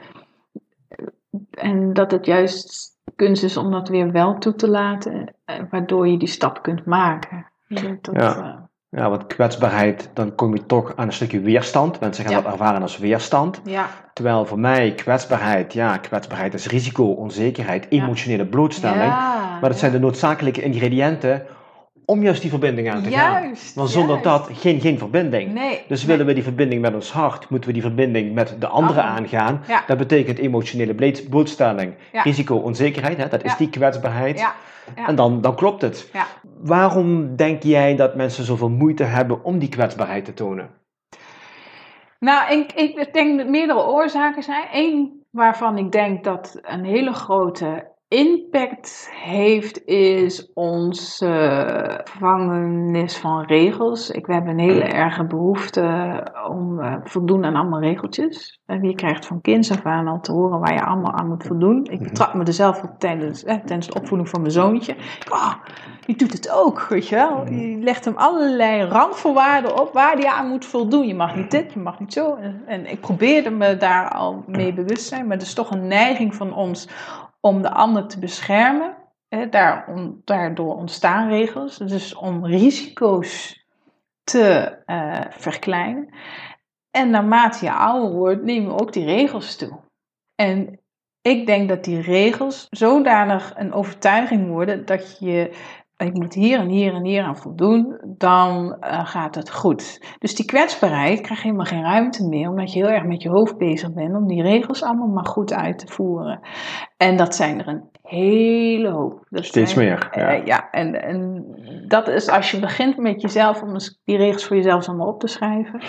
[1.52, 6.08] En dat het juist kunst is om dat weer wel toe te laten, eh, waardoor
[6.08, 7.46] je die stap kunt maken.
[7.68, 8.38] Dat, Ja.
[8.38, 8.62] eh,
[9.00, 12.00] Ja, want kwetsbaarheid, dan kom je toch aan een stukje weerstand.
[12.00, 12.42] Mensen gaan Ja.
[12.42, 13.62] dat ervaren als weerstand.
[13.64, 13.88] ja.
[14.14, 18.04] Terwijl voor mij kwetsbaarheid, ja, kwetsbaarheid is risico, onzekerheid, Ja.
[18.04, 19.04] emotionele blootstelling.
[19.14, 21.46] Ja, maar dat zijn de noodzakelijke ingrediënten
[22.06, 23.42] om juist die verbinding aan te gaan.
[23.44, 23.76] Juist.
[23.76, 24.24] Want zonder juist.
[24.48, 25.54] dat geen, geen verbinding.
[25.54, 25.82] Nee.
[25.88, 29.04] Dus willen we die verbinding met ons hart, moeten we die verbinding met de anderen
[29.04, 29.18] Ander.
[29.18, 29.64] aangaan.
[29.68, 29.84] Ja.
[29.88, 30.96] Dat betekent emotionele
[31.30, 32.22] blootstelling, Ja.
[32.22, 33.58] risico, onzekerheid, hè, dat is Ja.
[33.58, 34.40] die kwetsbaarheid.
[34.40, 34.54] Ja.
[34.96, 35.08] Ja.
[35.08, 36.10] En dan, dan klopt het.
[36.14, 36.26] Ja.
[36.62, 40.70] Waarom denk jij dat mensen zoveel moeite hebben om die kwetsbaarheid te tonen?
[42.20, 44.64] Nou, ik, ik denk dat meerdere oorzaken zijn.
[44.74, 54.10] Eén waarvan ik denk dat een hele grote impact heeft, is onze gevangenis van regels.
[54.10, 55.82] Ik, we hebben een hele erge behoefte
[56.50, 58.62] om eh, voldoen aan allemaal regeltjes.
[58.66, 61.44] En je krijgt van kinds af aan al te horen waar je allemaal aan moet
[61.44, 61.86] voldoen.
[61.86, 64.96] Ik betrap me er zelf op tijdens, eh, tijdens de opvoeding van mijn zoontje.
[65.32, 65.54] Oh,
[66.06, 67.46] die doet het ook, weet je wel.
[67.46, 71.08] Die legt hem allerlei randvoorwaarden op waar hij aan moet voldoen.
[71.08, 72.36] Je mag niet dit, je mag niet zo.
[72.36, 75.28] En, en ik probeerde me daar al mee bewust te zijn.
[75.28, 76.88] Maar het is toch een neiging van ons
[77.46, 78.98] om de ander te beschermen.
[80.24, 81.78] Daardoor ontstaan regels.
[81.78, 83.64] Dus om risico's
[84.24, 86.10] te eh, verkleinen.
[86.92, 89.80] En naarmate je ouder wordt, nemen ook die regels toe.
[90.36, 90.80] En
[91.22, 95.52] ik denk dat die regels zodanig een overtuiging worden dat je,
[96.04, 100.06] ik moet hier en hier en hier aan voldoen, dan eh, gaat het goed.
[100.20, 103.58] Dus die kwetsbaarheid krijgt helemaal geen ruimte meer, omdat je heel erg met je hoofd
[103.58, 106.40] bezig bent om die regels allemaal maar goed uit te voeren.
[106.98, 109.26] En dat zijn er een hele hoop.
[109.30, 110.28] Dat Steeds zijn- meer, ja.
[110.28, 111.46] eh, ja, en, en
[111.88, 115.28] dat is als je begint met jezelf, om die regels voor jezelf allemaal op te
[115.28, 115.82] schrijven,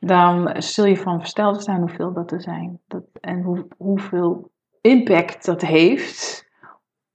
[0.00, 2.80] dan zul je van versteld zijn hoeveel dat er zijn.
[2.86, 6.48] Dat, en hoe, hoeveel impact dat heeft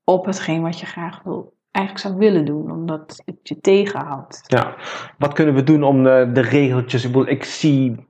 [0.03, 4.41] op hetgeen wat je graag wil, eigenlijk zou willen doen, omdat het je tegenhoudt.
[4.47, 4.75] Ja,
[5.17, 7.03] wat kunnen we doen om de, de regeltjes?
[7.05, 8.05] Ik, bedoel, ik zie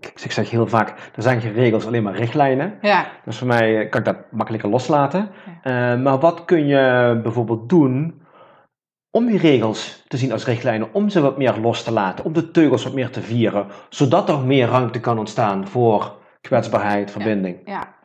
[0.00, 2.78] ik, ik zeg heel vaak, er zijn geen regels, alleen maar richtlijnen.
[2.80, 5.30] Ja, Dus voor mij eh, kan ik dat makkelijker loslaten.
[5.62, 8.22] Eh, maar wat kun je bijvoorbeeld doen
[9.10, 12.32] om die regels te zien als richtlijnen, om ze wat meer los te laten, om
[12.32, 17.58] de teugels wat meer te vieren, zodat er meer ruimte kan ontstaan voor kwetsbaarheid, verbinding.
[17.64, 17.96] ja.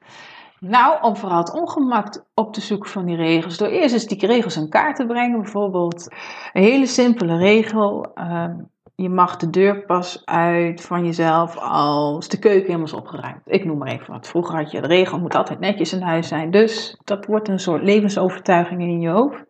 [0.65, 3.57] Nou, om vooral het ongemak op te zoeken van die regels.
[3.57, 5.41] Door eerst eens die regels in kaart te brengen.
[5.41, 6.07] Bijvoorbeeld
[6.53, 8.13] een hele simpele regel.
[8.13, 8.55] ehm,
[8.95, 13.41] je mag de deur pas uit van jezelf als de keuken helemaal is opgeruimd.
[13.45, 14.27] Ik noem maar even wat.
[14.27, 16.51] Vroeger had je de regel, moet altijd netjes in huis zijn.
[16.51, 19.43] Dus dat wordt een soort levensovertuiging in je hoofd.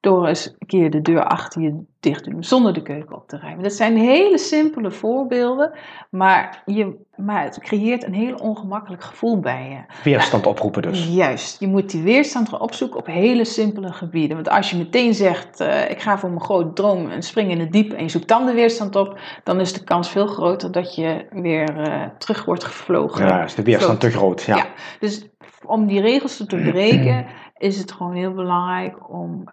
[0.00, 3.28] Door eens een keer de deur achter je dicht te doen, zonder de keuken op
[3.28, 3.62] te ruimen.
[3.62, 5.72] Dat zijn hele simpele voorbeelden,
[6.10, 9.92] maar, je, maar het creëert een heel ongemakkelijk gevoel bij je.
[10.04, 11.06] Weerstand oproepen dus.
[11.06, 14.36] Juist, je moet die weerstand gaan opzoeken op hele simpele gebieden.
[14.36, 17.60] Want als je meteen zegt, eh, ik ga voor mijn grote droom en spring in
[17.60, 20.72] het diep en je zoekt dan de weerstand op, dan is de kans veel groter
[20.72, 23.26] dat je weer eh, terug wordt gevlogen.
[23.26, 24.42] Ja, is de weerstand te groot.
[24.42, 24.56] Ja.
[24.56, 24.66] Ja.
[25.00, 25.28] Dus
[25.64, 29.44] om die regels te doorbreken, is het gewoon heel belangrijk om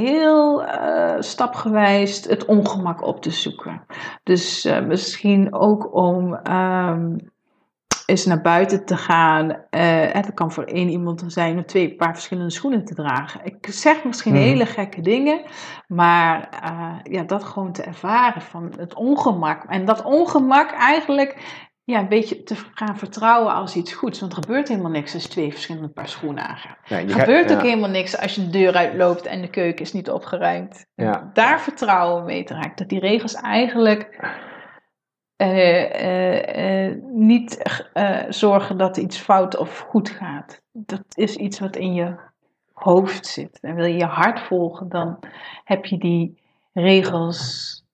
[0.00, 3.86] heel eh, stapgewijs het ongemak op te zoeken.
[4.22, 7.16] Dus eh, misschien ook om ehm,
[8.06, 9.50] eens naar buiten te gaan.
[9.70, 13.40] Eh, het kan voor één iemand zijn om twee paar verschillende schoenen te dragen.
[13.44, 14.42] Ik zeg misschien Mhm.
[14.42, 15.42] hele gekke dingen,
[15.86, 16.48] maar
[17.02, 19.64] ja, dat gewoon te ervaren van het ongemak.
[19.64, 24.20] En dat ongemak eigenlijk ja, een beetje te gaan vertrouwen als iets goeds.
[24.20, 26.78] Want er gebeurt helemaal niks als je twee verschillende paar schoenen aangaat.
[26.84, 29.84] Ja, je Er gebeurt ook helemaal niks als je de deur uitloopt en de keuken
[29.84, 30.86] is niet opgeruimd.
[30.94, 31.30] Ja.
[31.32, 32.76] Daar vertrouwen mee te raken.
[32.76, 34.18] Dat die regels eigenlijk
[35.36, 37.62] eh, eh, eh, niet
[38.28, 40.62] zorgen dat iets fout of goed gaat.
[40.72, 42.16] Dat is iets wat in je
[42.72, 43.58] hoofd zit.
[43.60, 45.18] En wil je je hart volgen, dan
[45.64, 47.84] heb je die regels.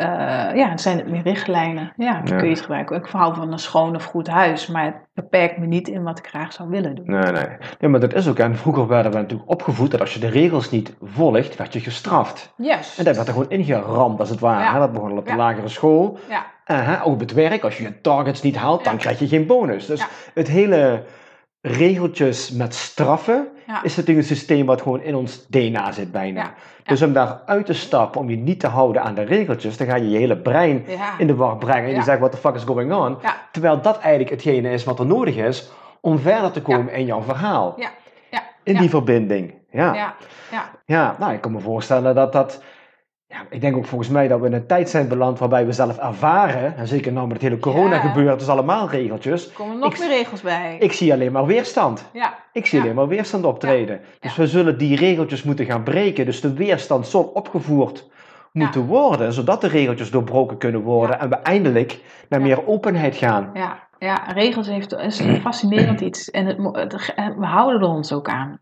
[0.00, 1.92] Eh, ja, dan zijn het meer richtlijnen.
[1.96, 2.36] Ja, dan Ja.
[2.36, 2.96] kun je het gebruiken.
[2.96, 6.18] Ik hou van een schoon of goed huis, maar het beperkt me niet in wat
[6.18, 7.10] ik graag zou willen doen.
[7.10, 7.46] Nee, nee.
[7.80, 8.38] nee, maar dat is ook.
[8.38, 11.80] En vroeger werden we natuurlijk opgevoed dat als je de regels niet volgt, werd je
[11.80, 12.52] gestraft.
[12.56, 12.98] Juist.
[12.98, 14.62] En dat werd er gewoon ingeramd, als het ware.
[14.62, 14.78] Ja.
[14.78, 15.36] Dat begon op de Ja.
[15.36, 16.18] lagere school.
[16.28, 18.98] Ja, hè, ook op het werk, als je je targets niet haalt, dan Ja.
[18.98, 19.86] krijg je geen bonus.
[19.86, 20.06] Dus Ja.
[20.34, 21.02] het hele
[21.60, 23.82] regeltjes met straffen ja.
[23.82, 26.40] is natuurlijk een systeem wat gewoon in ons DNA zit bijna.
[26.40, 26.54] Ja.
[26.84, 29.86] Dus om daar uit te stappen, om je niet te houden aan de regeltjes, dan
[29.86, 30.86] ga je je hele brein
[31.18, 31.88] in de war brengen.
[31.90, 33.18] En je zegt, what the fuck is going on?
[33.52, 35.70] Terwijl dat eigenlijk hetgene is wat er nodig is
[36.00, 37.74] om verder te komen in jouw verhaal.
[37.76, 37.90] Ja.
[38.30, 38.42] Ja.
[38.62, 39.54] In die verbinding.
[39.70, 40.14] Ja,
[40.86, 42.62] Ja, nou, ik kan me voorstellen dat dat.
[43.32, 45.72] Ja, ik denk ook volgens mij dat we in een tijd zijn beland waarbij we
[45.72, 48.00] zelf ervaren, en zeker nou met het hele corona Ja.
[48.00, 49.46] gebeuren, is allemaal regeltjes.
[49.48, 50.76] er komen nog Ik- meer regels bij.
[50.78, 52.04] Ik zie alleen maar weerstand.
[52.12, 52.84] ja, Ik zie Ja.
[52.84, 54.00] alleen maar weerstand optreden.
[54.20, 56.24] Dus we zullen die regeltjes moeten gaan breken.
[56.24, 58.08] Dus de weerstand zal opgevoerd
[58.52, 63.50] moeten worden, zodat de regeltjes doorbroken kunnen worden en we eindelijk naar meer openheid gaan.
[63.54, 66.30] ja, ja, regels heeft, is een fascinerend iets.
[66.30, 68.58] En het, mo- het- we houden er ons ook aan.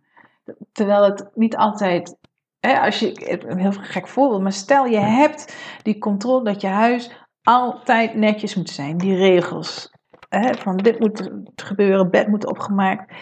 [0.73, 2.17] Terwijl het niet altijd...
[2.61, 6.67] Hè, als je, een heel gek voorbeeld, maar stel je hebt die controle dat je
[6.67, 8.99] huis altijd netjes moet zijn.
[8.99, 9.93] Die regels.
[10.29, 13.13] Hè, van dit moet gebeuren, bed moet opgemaakt.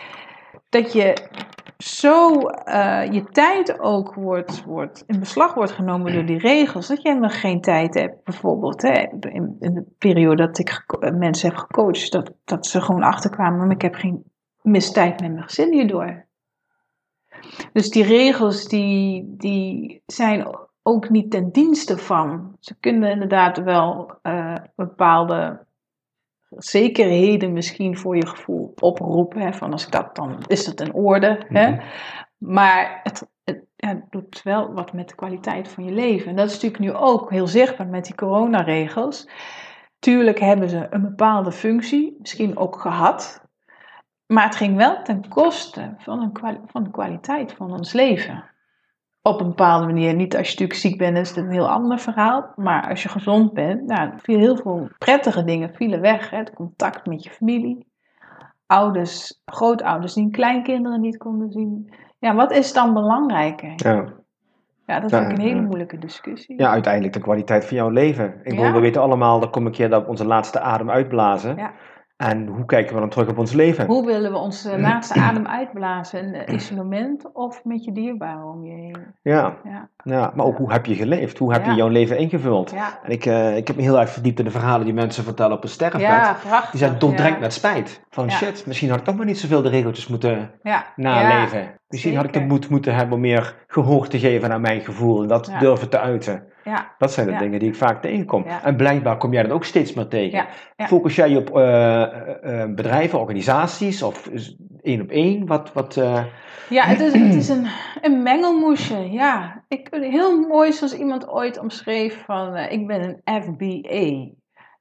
[0.68, 1.28] Dat je
[1.78, 7.02] zo eh, je tijd ook wordt, wordt in beslag wordt genomen door die regels, dat
[7.02, 8.24] je helemaal geen tijd hebt.
[8.24, 13.02] Bijvoorbeeld hè, in, in de periode dat ik mensen heb gecoacht, dat, dat ze gewoon
[13.02, 14.24] achterkwamen, maar ik heb geen
[14.62, 16.25] mis tijd met mijn gezin hierdoor.
[17.72, 20.46] Dus die regels die, die zijn
[20.82, 22.56] ook niet ten dienste van.
[22.60, 25.64] Ze kunnen inderdaad wel eh, bepaalde
[26.50, 29.40] zekerheden misschien voor je gevoel oproepen.
[29.40, 31.44] Hè, van als ik dat, dan is dat in orde.
[31.48, 31.70] Hè?
[31.70, 31.80] Mhm.
[32.38, 33.28] Maar het,
[33.76, 36.30] het doet wel wat met de kwaliteit van je leven.
[36.30, 39.28] En dat is natuurlijk nu ook heel zichtbaar met die coronaregels.
[39.98, 43.45] Tuurlijk hebben ze een bepaalde functie, misschien ook gehad.
[44.26, 48.44] Maar het ging wel ten koste van, een van de kwaliteit van ons leven.
[49.22, 50.14] Op een bepaalde manier.
[50.14, 52.52] Niet als je natuurlijk ziek bent, is het een heel ander verhaal.
[52.56, 56.30] Maar als je gezond bent, nou, viel heel veel prettige dingen vielen weg.
[56.30, 56.36] Hè?
[56.36, 57.86] Het contact met je familie.
[58.66, 61.94] Ouders, grootouders die kleinkinderen niet konden zien.
[62.18, 63.72] Ja, wat is dan belangrijker?
[63.76, 64.12] Ja.
[64.86, 66.58] Ja, dat vind ik een hele moeilijke discussie.
[66.58, 68.40] ja, uiteindelijk de kwaliteit van jouw leven.
[68.42, 71.56] Ik bedoel, we weten allemaal, er komt een keer dat onze laatste adem uitblazen.
[71.56, 71.72] Ja.
[72.16, 73.86] En hoe kijken we dan terug op ons leven?
[73.86, 76.34] Hoe willen we onze laatste adem uitblazen?
[76.34, 78.96] In isolement of met je dierbaren om je heen?
[79.22, 81.38] Ja, Ja, ja, maar ook hoe heb je geleefd?
[81.38, 82.70] Hoe heb je jouw leven ingevuld?
[82.70, 82.98] ja.
[83.02, 85.56] En ik, eh, ik heb me heel erg verdiept in de verhalen die mensen vertellen
[85.56, 86.00] op een sterfbed.
[86.00, 86.70] ja prachtig.
[86.70, 87.40] Die zijn doordrenkt ja.
[87.40, 88.00] met spijt.
[88.10, 91.68] Van shit, misschien had ik toch maar niet zoveel de regeltjes moeten Ja, naleven.
[91.88, 95.22] misschien had ik de moed moeten hebben om meer gehoor te geven aan mijn gevoel
[95.22, 96.42] en dat durven te uiten.
[96.66, 96.94] Ja.
[96.98, 97.38] Dat zijn de Ja.
[97.38, 98.44] dingen die ik vaak tegenkom.
[98.44, 98.64] Ja.
[98.64, 100.46] En blijkbaar kom jij dat ook steeds meer tegen.
[100.76, 104.30] Focus jij je op eh, eh, eh, bedrijven, organisaties of
[104.82, 105.46] één op één?
[105.46, 105.94] Wat, wat,
[106.68, 107.66] Ja, het is, het is een,
[108.02, 109.10] een mengelmoesje.
[109.10, 114.34] Ja, ik, heel mooi zoals iemand ooit omschreef van ik ben een FBA.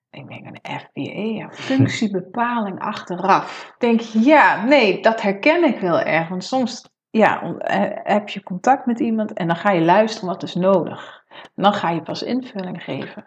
[0.09, 3.73] Ik denk een FBA, ja, functiebepaling achteraf.
[3.73, 6.27] Ik denk ja, nee, dat herken ik wel erg.
[6.29, 7.55] Want soms ja,
[8.03, 11.23] heb je contact met iemand en dan ga je luisteren wat is nodig.
[11.55, 13.25] Dan ga je pas invulling geven.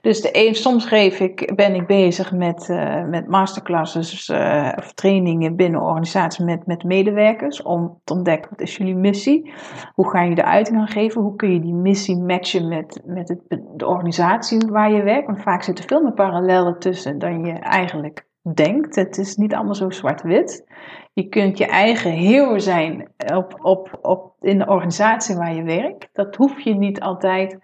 [0.00, 4.92] Dus de een, soms geef ik, ben ik bezig met, eh, met masterclasses eh, of
[4.92, 9.52] trainingen binnen organisaties met, met medewerkers om te ontdekken wat is jullie missie,
[9.94, 13.36] hoe ga je de uiting aan geven, hoe kun je die missie matchen met, met
[13.76, 15.26] de organisatie waar je werkt.
[15.26, 18.94] Want vaak zitten veel meer parallellen tussen dan je eigenlijk denkt.
[18.94, 20.66] Het is niet allemaal zo zwart-wit.
[21.12, 26.08] Je kunt je eigen hero zijn op, op, op, in de organisatie waar je werkt.
[26.12, 27.58] Dat hoef je niet altijd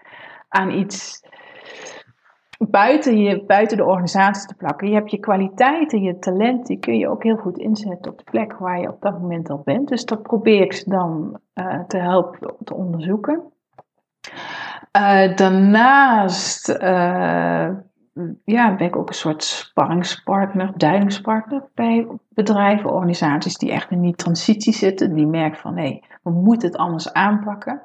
[0.48, 1.22] aan iets
[2.58, 4.88] buiten, je, buiten de organisatie te plakken.
[4.88, 8.30] Je hebt je kwaliteiten, je talent, die kun je ook heel goed inzetten op de
[8.30, 9.88] plek waar je op dat moment al bent.
[9.88, 13.42] Dus dat probeer ik ze dan eh, te helpen te onderzoeken.
[14.90, 17.68] Eh, daarnaast eh,
[18.44, 24.14] ja, ben ik ook een soort sparringspartner, duidingspartner bij bedrijven, organisaties die echt in die
[24.14, 25.14] transitie zitten.
[25.14, 27.82] Die merken van hé, we moeten het anders aanpakken.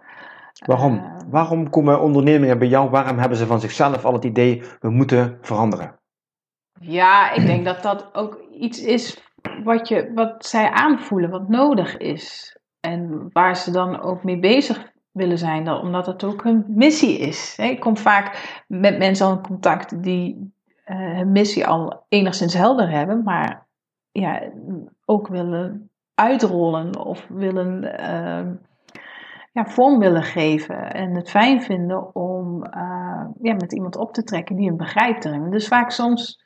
[0.65, 0.98] waarom?
[0.98, 2.89] Eh, waarom komen ondernemingen bij jou?
[2.89, 6.00] Waarom hebben ze van zichzelf al het idee, we moeten veranderen?
[6.80, 9.24] Ja, ik denk dat dat ook iets is
[9.63, 12.58] wat, je, wat zij aanvoelen, wat nodig is.
[12.80, 17.17] En waar ze dan ook mee bezig willen zijn, dan- omdat het ook hun missie
[17.17, 17.55] is.
[17.58, 20.53] Ik kom vaak met mensen in contact die
[20.84, 23.67] eh, hun missie al enigszins helder hebben, maar
[24.12, 24.41] ja,
[25.05, 28.51] ook willen uitrollen of willen, eh,
[29.51, 30.93] ja, vorm willen geven.
[30.93, 35.25] En het fijn vinden om eh, ja, met iemand op te trekken die hem begrijpt
[35.25, 35.49] erin.
[35.49, 36.43] Dus vaak soms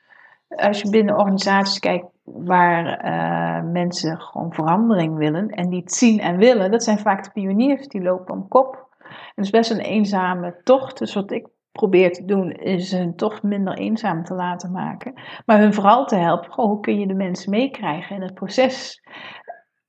[0.48, 6.38] als je binnen organisaties kijkt waar eh, mensen gewoon verandering willen en die zien en
[6.38, 8.88] willen, dat zijn vaak de pioniers die lopen om kop.
[9.00, 10.98] En het is best een eenzame tocht.
[10.98, 15.14] Dus wat ik probeer te doen, is hun toch minder eenzaam te laten maken.
[15.46, 19.02] Maar hun vooral te helpen, hoe kun je de mensen meekrijgen in het proces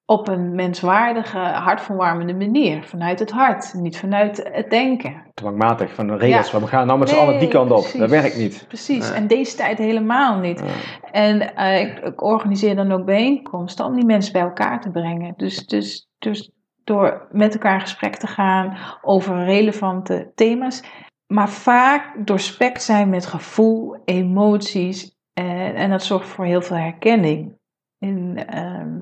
[0.07, 2.83] op een menswaardige, hartverwarmende manier.
[2.85, 5.23] Vanuit het hart, niet vanuit het denken.
[5.35, 6.61] Dwangmatig, van de regels, Ja.
[6.61, 7.79] we gaan nou met z'n Nee, allen die kant op.
[7.81, 8.01] precies.
[8.01, 8.64] Dat werkt niet.
[8.69, 9.19] Precies, Nee.
[9.19, 10.61] en deze tijd helemaal niet.
[10.61, 11.11] Ja.
[11.11, 15.35] En eh, ik, ik organiseer dan ook bijeenkomsten om die mensen bij elkaar te brengen.
[15.37, 16.51] Dus, dus, dus
[16.85, 20.83] door met elkaar in gesprek te gaan over relevante thema's.
[21.27, 25.17] Maar vaak doorspekt zijn met gevoel, emoties.
[25.33, 27.59] En, en dat zorgt voor heel veel herkenning.
[27.99, 29.01] En, ehm,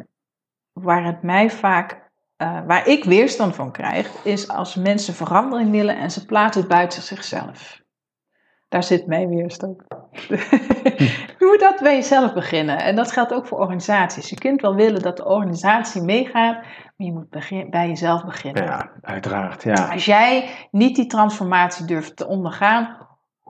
[0.72, 5.96] waar het mij vaak, eh, waar ik weerstand van krijg, is als mensen verandering willen
[5.96, 7.80] en ze plaatsen het buiten zichzelf.
[8.68, 9.82] Daar zit mijn weerstand.
[11.38, 12.78] je moet dat bij jezelf beginnen.
[12.78, 14.30] En dat geldt ook voor organisaties.
[14.30, 18.64] Je kunt wel willen dat de organisatie meegaat, maar je moet begin- bij jezelf beginnen.
[18.64, 19.62] Ja, uiteraard.
[19.62, 19.88] Ja.
[19.92, 22.96] Als jij niet die transformatie durft te ondergaan,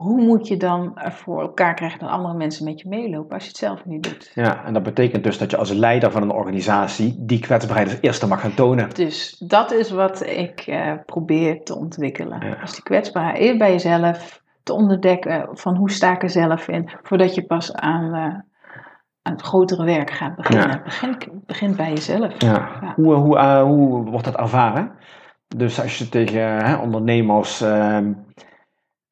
[0.03, 3.49] hoe moet je dan voor elkaar krijgen dat andere mensen met je meelopen als je
[3.49, 4.31] het zelf niet doet?
[4.33, 7.97] ja, en dat betekent dus dat je als leider van een organisatie die kwetsbaarheid als
[8.01, 8.89] eerste mag gaan tonen.
[8.93, 12.45] Dus dat is wat ik eh, probeer te ontwikkelen.
[12.45, 12.55] Ja.
[12.61, 16.89] Dus die kwetsbaarheid eerst bij jezelf te onderdekken van hoe sta ik er zelf in,
[17.03, 18.39] voordat je pas aan, eh,
[19.21, 20.69] aan het grotere werk gaat beginnen.
[20.69, 20.81] Ja.
[20.83, 22.41] Begin, begin bij jezelf.
[22.41, 22.69] Ja.
[22.81, 22.93] Ja.
[22.95, 24.91] Hoe, hoe, eh, hoe wordt dat ervaren?
[25.55, 27.63] Dus als je tegen ondernemers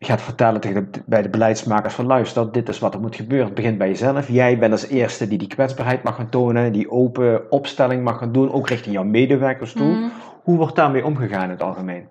[0.05, 3.45] gaat vertellen tegen de, bij de beleidsmakers van luister, dit is wat er moet gebeuren.
[3.45, 4.27] Het begint bij jezelf.
[4.27, 8.31] Jij bent als eerste die die kwetsbaarheid mag gaan tonen, die open opstelling mag gaan
[8.31, 9.93] doen, ook richting jouw medewerkers toe.
[9.93, 10.11] Mm.
[10.43, 12.07] Hoe wordt daarmee omgegaan in het algemeen?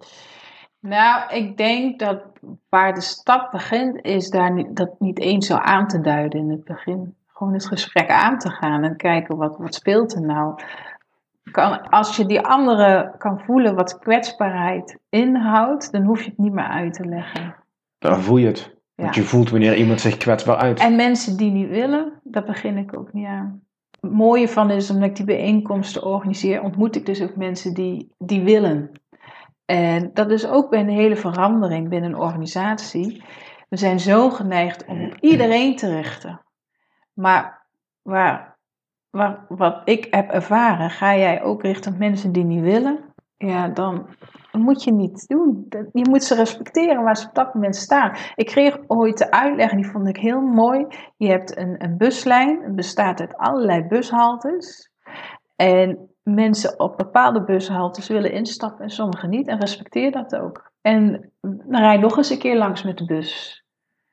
[0.80, 2.22] Nou, ik denk dat
[2.68, 6.50] waar de stap begint, is daar niet, dat niet eens zo aan te duiden in
[6.50, 7.14] het begin.
[7.26, 10.54] Gewoon het gesprek aan te gaan en kijken wat, wat speelt er nou.
[11.50, 16.52] Kan, als je die andere kan voelen wat kwetsbaarheid inhoudt, dan hoef je het niet
[16.52, 17.59] meer uit te leggen.
[18.00, 18.78] Dan voel je het.
[18.94, 20.78] Want je voelt wanneer iemand zich kwetsbaar uit.
[20.78, 23.62] En mensen die niet willen, daar begin ik ook niet aan.
[24.00, 28.14] Het mooie van is, omdat ik die bijeenkomsten organiseer, ontmoet ik dus ook mensen die,
[28.18, 28.90] die willen.
[29.64, 33.22] En dat is ook bij een hele verandering binnen een organisatie.
[33.68, 36.40] We zijn zo geneigd om op iedereen te richten.
[37.12, 37.66] Maar
[38.02, 38.58] waar,
[39.10, 42.98] waar, wat ik heb ervaren, ga jij ook richten op mensen die niet willen?
[43.36, 44.06] Ja, dan
[44.52, 45.66] moet je niet doen.
[45.92, 48.16] Je moet ze respecteren waar ze op dat moment staan.
[48.34, 50.86] Ik kreeg ooit de uitleg, en die vond ik heel mooi.
[51.16, 54.90] Je hebt een, een buslijn, het bestaat uit allerlei bushaltes.
[55.56, 59.48] En mensen op bepaalde bushaltes willen instappen en sommigen niet.
[59.48, 60.72] En respecteer dat ook.
[60.80, 63.59] En dan rij nog eens een keer langs met de bus.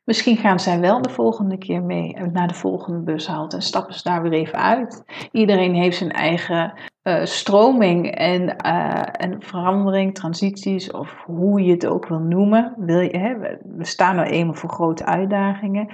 [0.08, 4.03] Misschien gaan zij wel de volgende keer mee naar de volgende bushalte en stappen ze
[4.03, 5.03] daar weer even uit.
[5.32, 11.86] Iedereen heeft zijn eigen uh, stroming en, uh, en verandering, transities of hoe je het
[11.86, 12.74] ook wil noemen.
[12.78, 15.88] Wil je, hè, we staan nou eenmaal voor grote uitdagingen.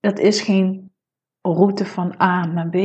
[0.00, 0.92] Dat is geen
[1.40, 2.76] route van A naar B.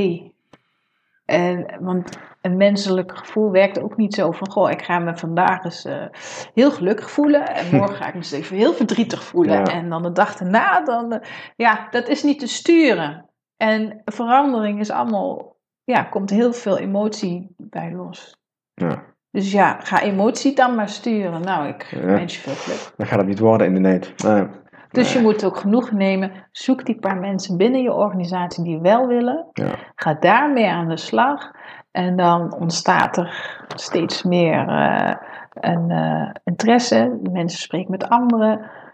[1.28, 5.64] En, want een menselijk gevoel werkt ook niet zo van, goh, ik ga me vandaag
[5.64, 6.06] eens uh,
[6.54, 9.64] heel gelukkig voelen en morgen ga ik me eens even heel verdrietig voelen.
[9.64, 11.20] En dan de dag erna, dan, uh,
[11.56, 13.30] ja, dat is niet te sturen.
[13.58, 18.38] En verandering is allemaal, ja, komt heel veel emotie bij los.
[18.74, 19.04] Ja.
[19.32, 21.42] Dus ja, ga emotie dan maar sturen.
[21.42, 22.06] Nou, ik Ja.
[22.06, 22.94] wens je veel geluk.
[22.98, 24.24] Dan gaat het niet worden inderdaad.
[24.24, 24.48] Nee.
[24.92, 26.32] Dus je moet ook genoeg nemen.
[26.52, 29.46] Zoek die paar mensen binnen je organisatie die wel willen.
[29.54, 29.76] Ja.
[29.96, 31.52] Ga daarmee aan de slag.
[31.92, 35.16] En dan ontstaat er steeds meer eh,
[35.54, 37.18] een eh, interesse.
[37.22, 38.52] De mensen spreken met anderen.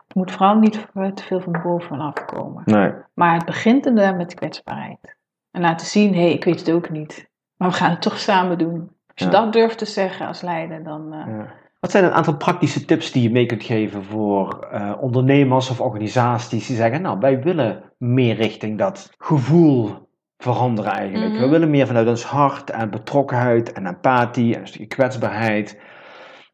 [0.08, 2.62] Het moet vooral niet te veel van bovenaf komen.
[2.66, 2.92] Nee.
[3.14, 5.16] Maar het begint inderdaad met kwetsbaarheid.
[5.52, 7.30] En laten zien, hé, hey, ik weet het ook niet.
[7.58, 8.80] Maar we gaan het toch samen doen.
[8.82, 9.32] Als je Ja.
[9.32, 11.14] dat durft te zeggen als leider, dan...
[11.14, 11.46] eh, Ja.
[11.84, 15.82] Wat zijn een aantal praktische tips die je mee kunt geven voor eh, ondernemers of
[15.82, 21.32] organisaties die zeggen, nou, wij willen meer richting dat gevoel veranderen eigenlijk.
[21.32, 21.42] Mhm.
[21.42, 25.82] We willen meer vanuit ons hart en betrokkenheid en empathie en een stukje kwetsbaarheid.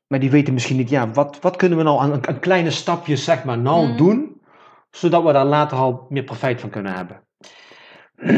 [0.07, 3.23] Maar die weten misschien niet, ja, wat, wat kunnen we nou aan een, kleine stapjes,
[3.23, 3.97] zeg maar, nou Mhm.
[3.97, 4.41] doen,
[4.91, 7.21] zodat we daar later al meer profijt van kunnen hebben.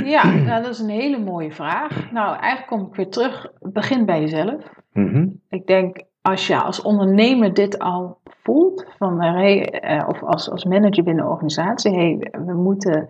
[0.06, 2.12] Ja, nou, dat is een hele mooie vraag.
[2.12, 3.52] Nou, eigenlijk kom ik weer terug.
[3.60, 4.64] Begin bij jezelf.
[4.94, 5.28] Mhm.
[5.50, 10.66] Ik denk, als je als ondernemer dit al voelt, van, eh, eh, of als, als
[10.66, 13.10] manager binnen een organisatie, hey, we moeten,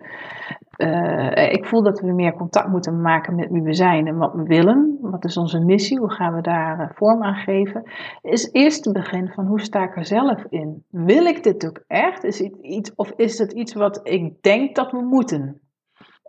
[0.76, 4.32] eh, ik voel dat we meer contact moeten maken met wie we zijn en wat
[4.32, 4.98] we willen.
[5.00, 5.98] Wat is onze missie?
[5.98, 7.82] Hoe gaan we daar vorm aan geven?
[8.22, 10.84] Is eerst te begin van hoe sta ik er zelf in?
[10.90, 12.24] Wil ik dit ook echt?
[12.24, 15.60] Is het iets, of is het iets wat ik denk dat we moeten?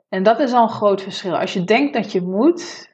[0.10, 1.38] En dat is al een groot verschil.
[1.38, 2.93] Als je denkt dat je moet,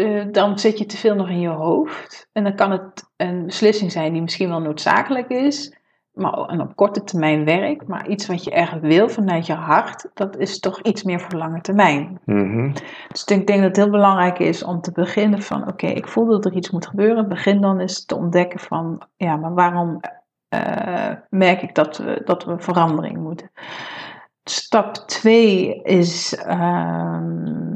[0.00, 2.28] eh, dan zit je te veel nog in je hoofd.
[2.32, 5.76] En dan kan het een beslissing zijn die misschien wel noodzakelijk is,
[6.12, 7.86] maar en op korte termijn werkt.
[7.86, 11.38] Maar iets wat je eigenlijk wil vanuit je hart, dat is toch iets meer voor
[11.38, 12.20] lange termijn.
[12.24, 12.72] Mhm.
[13.08, 16.26] Dus ik denk dat het heel belangrijk is om te beginnen van, oké, ik voel
[16.26, 17.28] dat er iets moet gebeuren.
[17.28, 20.00] Begin dan eens te ontdekken van, ja, maar waarom
[20.48, 23.50] eh, merk ik dat we, dat we verandering moeten?
[24.44, 27.69] Stap 2 is ehm,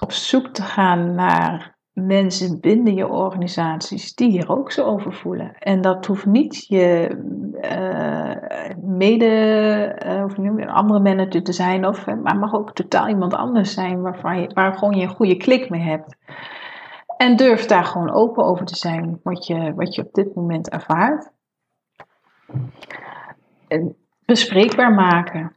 [0.00, 5.54] op zoek te gaan naar mensen binnen je organisaties die hier ook zo over voelen.
[5.58, 7.16] En dat hoeft niet je
[7.60, 9.26] eh, mede,
[9.98, 13.34] eh, of noem een andere manager te zijn, of, eh, maar mag ook totaal iemand
[13.34, 16.16] anders zijn waarvan je, waar gewoon je een goede klik mee hebt.
[17.16, 20.68] En durf daar gewoon open over te zijn wat je, wat je op dit moment
[20.68, 21.30] ervaart.
[23.68, 25.54] En bespreekbaar maken.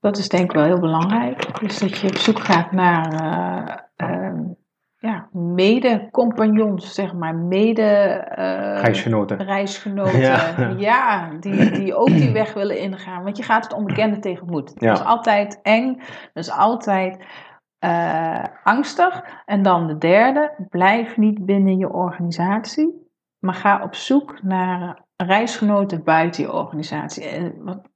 [0.00, 1.60] Dat is denk ik wel heel belangrijk.
[1.60, 3.76] Dus dat je op zoek gaat naar eh,
[4.08, 4.42] ehm,
[4.96, 7.82] ja, mede-compagnons, zeg maar, mede...
[7.82, 9.36] eh, Reisgenoten.
[9.36, 10.74] reisgenoten, Ja.
[10.76, 13.22] ja, die, die ook die weg willen ingaan.
[13.24, 14.72] Want je gaat het onbekende tegemoet.
[14.74, 14.88] Ja.
[14.88, 15.96] Dat is altijd eng,
[16.32, 17.24] dat is altijd
[17.78, 19.22] eh, angstig.
[19.44, 23.08] En dan de derde, blijf niet binnen je organisatie,
[23.38, 27.24] maar ga op zoek naar reisgenoten buiten je organisatie.
[27.28, 27.88] En wat,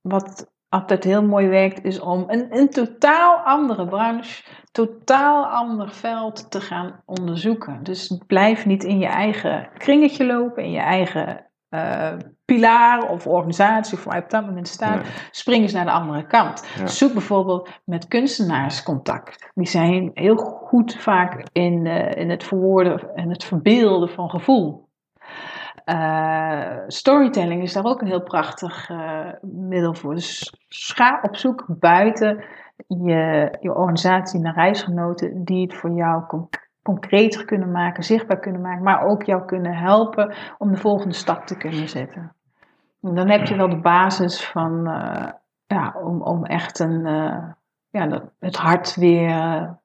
[0.00, 6.50] wat altijd heel mooi werkt, is om een, een totaal andere branche, totaal ander veld
[6.50, 7.82] te gaan onderzoeken.
[7.82, 12.12] Dus blijf niet in je eigen kringetje lopen, in je eigen eh,
[12.44, 15.02] pilaar of organisatie of waar je op dat moment staat.
[15.02, 15.12] Nee.
[15.30, 16.66] Spring eens naar de andere kant.
[16.78, 16.86] Ja.
[16.86, 19.50] Zoek bijvoorbeeld met kunstenaars contact.
[19.54, 24.90] Die zijn heel goed vaak in, eh, in het verwoorden en het verbeelden van gevoel.
[25.84, 30.14] Eh, storytelling is daar ook een heel prachtig eh, middel voor.
[30.14, 32.44] Dus ga op zoek buiten
[32.86, 36.48] je, je organisatie naar reisgenoten die het voor jou con-
[36.82, 41.46] concreter kunnen maken, zichtbaar kunnen maken, maar ook jou kunnen helpen om de volgende stap
[41.46, 42.34] te kunnen zetten.
[43.02, 45.28] En dan heb je wel de basis van, eh,
[45.66, 47.02] ja, om, om echt een,
[47.90, 49.80] ja, dat, het hart weer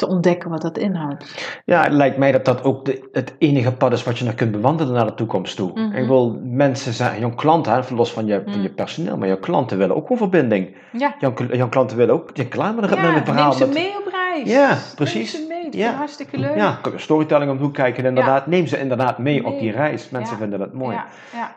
[0.00, 1.24] te ontdekken wat dat inhoudt.
[1.64, 4.34] Ja, het lijkt mij dat dat ook de, het enige pad is wat je nog
[4.34, 5.70] kunt bewandelen naar de toekomst toe.
[5.74, 5.96] Mhm.
[5.96, 8.74] Ik wil mensen zijn, jouw klanten, los van je, van je Mhm.
[8.74, 10.76] personeel, maar jouw klanten willen ook gewoon verbinding.
[10.92, 13.48] Ja, Jouw, jouw klanten willen ook, je klaar met, ja met het verhaal.
[13.58, 14.48] neem ze mee op reis.
[14.50, 15.30] Ja, Neem precies.
[15.30, 15.92] ze mee, dat Ja.
[15.92, 16.56] hartstikke leuk.
[16.56, 18.46] Ja, storytelling om de hoek kijken, inderdaad.
[18.46, 20.10] Neem ze inderdaad mee op die reis.
[20.10, 20.40] Mensen Ja.
[20.40, 20.96] vinden dat mooi.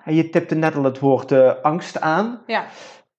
[0.05, 2.39] En je tipte net al het woord eh, angst aan.
[2.47, 2.63] ja.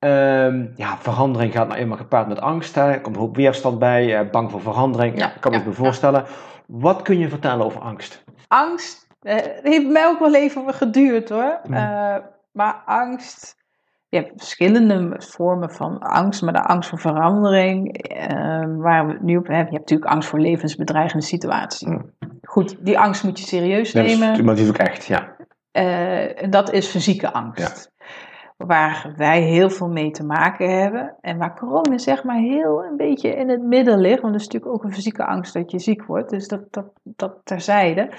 [0.05, 2.75] Ehm, ja, verandering gaat nou eenmaal gepaard met angst.
[2.75, 2.91] Hè.
[2.91, 5.19] Er komt een hoop weerstand bij, eh, bang voor verandering.
[5.19, 6.25] Ja, kan me ja, me voorstellen.
[6.67, 8.25] Wat kun je vertellen over angst?
[8.49, 11.61] Angst het heeft mij ook wel even geduurd hoor.
[11.71, 12.17] Uh,
[12.53, 13.57] maar angst,
[14.09, 19.23] je hebt verschillende vormen van angst, maar de angst voor verandering, uh, waar we het
[19.23, 21.89] nu op hebben, je hebt natuurlijk angst voor levensbedreigende situaties.
[22.43, 24.45] Goed, die angst moet je serieus nemen.
[24.45, 25.37] maar die is ook echt, ja.
[25.73, 27.93] Uh, en dat is fysieke angst.
[28.57, 31.17] Waar wij heel veel mee te maken hebben.
[31.21, 34.21] En waar corona zeg maar heel een beetje in het midden ligt.
[34.21, 36.31] Want dat is natuurlijk ook een fysieke angst dat je ziek wordt.
[36.31, 38.13] Dus dat, dat, dat terzijde.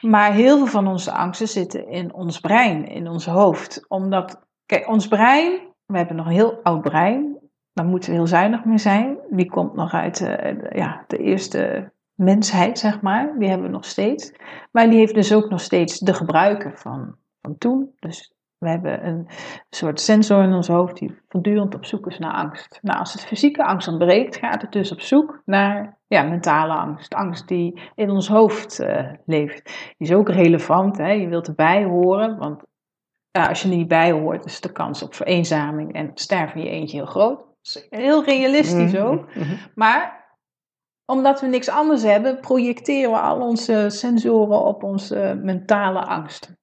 [0.00, 3.84] Maar heel veel van onze angsten zitten in ons brein, in ons hoofd.
[3.88, 7.38] Omdat, kijk, ons brein, we hebben nog een heel oud brein.
[7.72, 9.18] Daar moeten we heel zuinig mee zijn.
[9.30, 13.34] Die komt nog uit de, ja, de eerste mensheid, zeg maar.
[13.38, 14.32] Die hebben we nog steeds.
[14.72, 17.90] Maar die heeft dus ook nog steeds de gebruiken van, van toen.
[17.98, 19.28] Dus we hebben een
[19.70, 22.78] soort sensor in ons hoofd die voortdurend op zoek is naar angst.
[22.82, 27.14] Nou, als het fysieke angst ontbreekt, gaat het dus op zoek naar ja, mentale angst.
[27.14, 29.64] Angst die in ons hoofd uh, leeft.
[29.64, 30.96] Die is ook relevant.
[30.96, 31.10] Hè?
[31.10, 32.62] Je wilt erbij horen, want
[33.30, 36.66] ja, als je er niet bij hoort, is de kans op vereenzaming en sterven in
[36.66, 37.44] je eentje heel groot.
[37.90, 39.34] heel realistisch mhm, ook.
[39.34, 39.54] Mhm.
[39.74, 40.28] Maar
[41.04, 46.58] omdat we niks anders hebben, projecteren we al onze sensoren op onze mentale angst.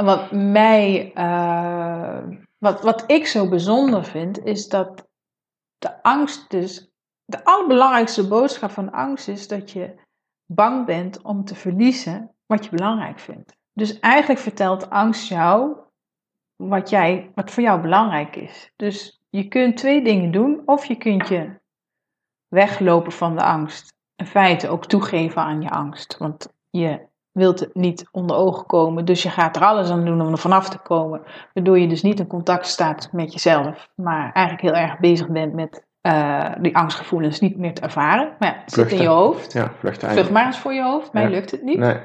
[0.00, 5.08] En wat mij, uh, wat, wat ik zo bijzonder vind, is dat
[5.78, 6.90] de angst dus,
[7.24, 9.94] de allerbelangrijkste boodschap van angst is dat je
[10.46, 13.56] bang bent om te verliezen wat je belangrijk vindt.
[13.72, 15.76] Dus eigenlijk vertelt angst jou
[16.56, 18.72] wat, jij, wat voor jou belangrijk is.
[18.76, 20.62] Dus je kunt twee dingen doen.
[20.64, 21.60] Of je kunt je
[22.48, 23.92] weglopen van de angst.
[24.16, 26.16] In feite ook toegeven aan je angst.
[26.18, 29.04] Want je wilt het niet onder ogen komen.
[29.04, 31.22] Dus je gaat er alles aan doen om er vanaf te komen.
[31.54, 33.88] Waardoor je dus niet in contact staat met jezelf.
[33.94, 38.36] Maar eigenlijk heel erg bezig bent met uh, die angstgevoelens niet meer te ervaren.
[38.38, 39.52] Maar ja, het zit in je hoofd.
[39.52, 41.12] Ja, vlucht, vlucht maar eens voor je hoofd.
[41.12, 41.78] Mij lukt het niet.
[41.78, 41.98] Nee.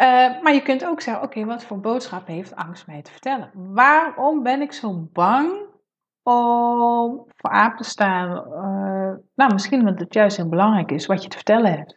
[0.00, 3.50] Uh, maar je kunt ook zeggen, oké, wat voor boodschap heeft angst mij te vertellen?
[3.54, 5.50] Waarom ben ik zo bang
[6.22, 8.30] om voor aap te staan?
[8.30, 11.96] Uh, nou, misschien omdat het juist heel belangrijk is wat je te vertellen hebt.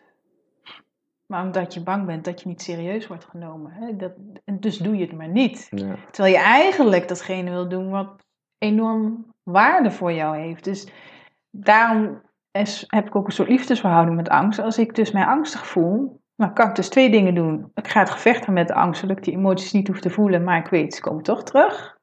[1.32, 3.72] Maar omdat je bang bent dat je niet serieus wordt genomen.
[3.72, 3.96] Hè?
[3.96, 4.12] Dat,
[4.46, 5.68] dus doe je het maar niet.
[5.70, 5.96] Ja.
[6.12, 8.26] Terwijl je eigenlijk datgene wil doen wat
[8.58, 10.64] enorm waarde voor jou heeft.
[10.64, 10.88] Dus
[11.52, 12.22] daarom
[12.52, 14.60] is, heb ik ook een soort liefdesverhouding met angst.
[14.60, 17.72] Als ik dus mij angstig voel, dan kan ik dus twee dingen doen.
[17.74, 20.10] Ik ga het gevecht aan met de angst, zodat ik die emoties niet hoef te
[20.10, 21.98] voelen, maar ik weet, ze komen toch terug.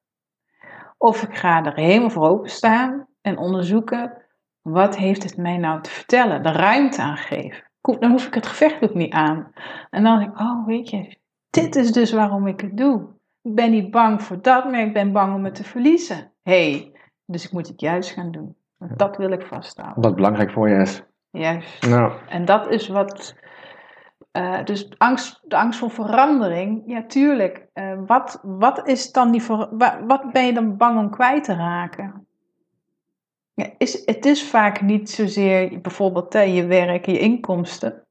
[0.98, 4.22] Of ik ga er helemaal voor openstaan en onderzoeken,
[4.60, 6.42] wat heeft het mij nou te vertellen?
[6.42, 9.52] De ruimte aan geven dan hoef ik het gevecht ook niet aan.
[9.90, 11.16] En dan denk ik, oh weet je,
[11.50, 13.16] dit is dus waarom ik het doe.
[13.42, 16.32] Ik ben niet bang voor dat, maar ik ben bang om het te verliezen.
[16.42, 16.92] hey,
[17.26, 18.56] dus ik moet het juist gaan doen.
[18.78, 20.02] Dat wil ik vasthouden.
[20.02, 21.02] Wat belangrijk voor je is.
[21.30, 21.88] Juist.
[21.88, 22.12] Nou.
[22.28, 23.34] En dat is wat.
[24.32, 27.66] Uh, dus angst, de angst voor verandering, ja, tuurlijk.
[27.74, 29.42] Uh, wat, wat is dan die.
[30.06, 32.27] Wat ben je dan bang om kwijt te raken?
[33.78, 38.06] Is, het is vaak niet zozeer bijvoorbeeld je werk, je inkomsten.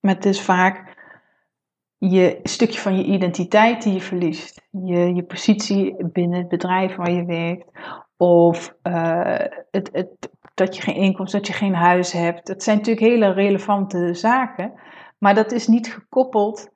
[0.00, 0.96] Maar het is vaak
[1.98, 4.68] je stukje van je identiteit die je verliest.
[4.70, 7.70] Je, je positie binnen het bedrijf waar je werkt.
[8.16, 9.38] Of uh,
[9.70, 10.08] het, het,
[10.54, 12.46] dat je geen inkomsten, dat je geen huis hebt.
[12.46, 14.72] Dat zijn natuurlijk hele relevante zaken.
[15.18, 16.70] Maar dat is niet gekoppeld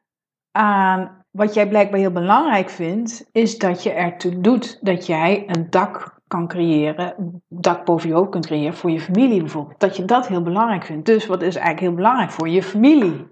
[0.51, 3.29] aan wat jij blijkbaar heel belangrijk vindt.
[3.33, 8.31] Is dat je ertoe doet dat jij een dak kan creëren, dak boven je hoofd
[8.31, 9.81] kunt creëren voor je familie bijvoorbeeld.
[9.81, 11.07] Dat je dat heel belangrijk vindt.
[11.07, 13.29] Dus wat is eigenlijk heel belangrijk voor je familie?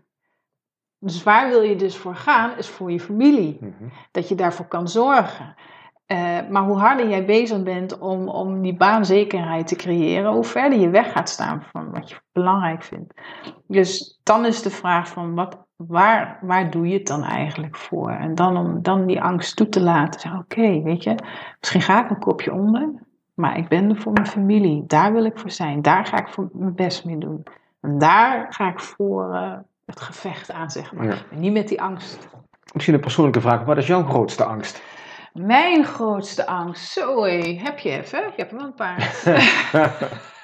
[0.99, 3.59] Dus waar wil je dus voor gaan, is voor je familie.
[3.61, 3.89] Mhm.
[4.11, 5.55] Dat je daarvoor kan zorgen.
[6.07, 10.79] Uh, maar hoe harder jij bezig bent om, om die baanzekerheid te creëren, hoe verder
[10.79, 13.15] je weg gaat staan van wat je belangrijk vindt.
[13.67, 18.11] Dus dan is de vraag van wat, waar, waar doe je het dan eigenlijk voor?
[18.11, 20.21] En dan om dan die angst toe te laten.
[20.21, 21.15] Zeggen, oké, weet je,
[21.61, 22.91] misschien ga ik een kopje onder,
[23.35, 24.85] maar ik ben er voor mijn familie.
[24.87, 25.83] Daar wil ik voor zijn.
[25.83, 27.45] Daar ga ik voor mijn best mee doen.
[27.81, 29.53] En daar ga ik voor uh,
[29.87, 31.27] het gevecht aan, zeg maar.
[31.31, 32.29] En niet met die angst.
[32.73, 33.65] Misschien een persoonlijke vraag.
[33.65, 34.83] Wat is jouw grootste angst?
[35.33, 36.93] Mijn grootste angst.
[36.93, 38.27] Zo, heb je even?
[38.27, 39.15] Ik heb er wel een paar.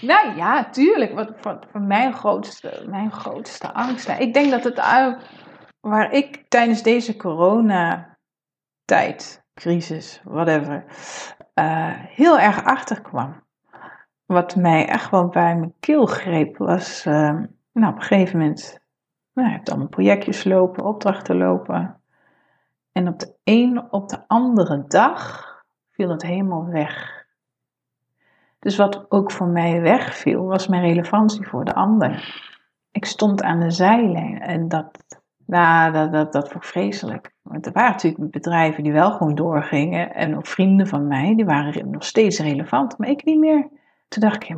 [0.00, 1.14] nou ja, tuurlijk.
[1.14, 4.08] Wat, wat mijn, grootste, mijn grootste angst.
[4.08, 4.78] Nou, ik denk dat het
[5.80, 8.14] waar ik tijdens deze coronatijd,
[9.54, 10.84] crisis, whatever,
[11.54, 13.42] uh, heel erg achter kwam.
[14.26, 17.42] Wat mij echt wel bij mijn keel greep, was uh,
[17.72, 18.78] nou, op een gegeven moment.
[19.32, 22.00] Nou, je hebt allemaal projectjes lopen, opdrachten lopen.
[22.92, 25.48] En op de een op de andere dag
[25.90, 27.19] viel het helemaal weg.
[28.60, 32.38] Dus wat ook voor mij wegviel, was mijn relevantie voor de ander.
[32.90, 35.04] ik stond aan de zijlijn en dat,
[35.46, 37.34] nou, dat, dat, dat vond ik vreselijk.
[37.42, 41.44] Want er waren natuurlijk bedrijven die wel gewoon doorgingen en ook vrienden van mij, die
[41.44, 43.68] waren nog steeds relevant, maar ik niet meer.
[44.08, 44.56] Toen dacht ik,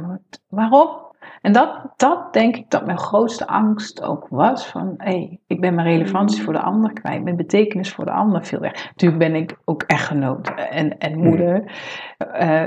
[0.48, 1.10] waarom?
[1.40, 4.66] En dat, dat denk ik dat mijn grootste angst ook was.
[4.66, 7.22] Van, hé, hey, ik ben mijn relevantie voor de ander kwijt.
[7.22, 8.84] Mijn betekenis voor de ander veel weg.
[8.86, 11.72] Natuurlijk ben ik ook echtgenoot en, en moeder.
[12.40, 12.64] Uh,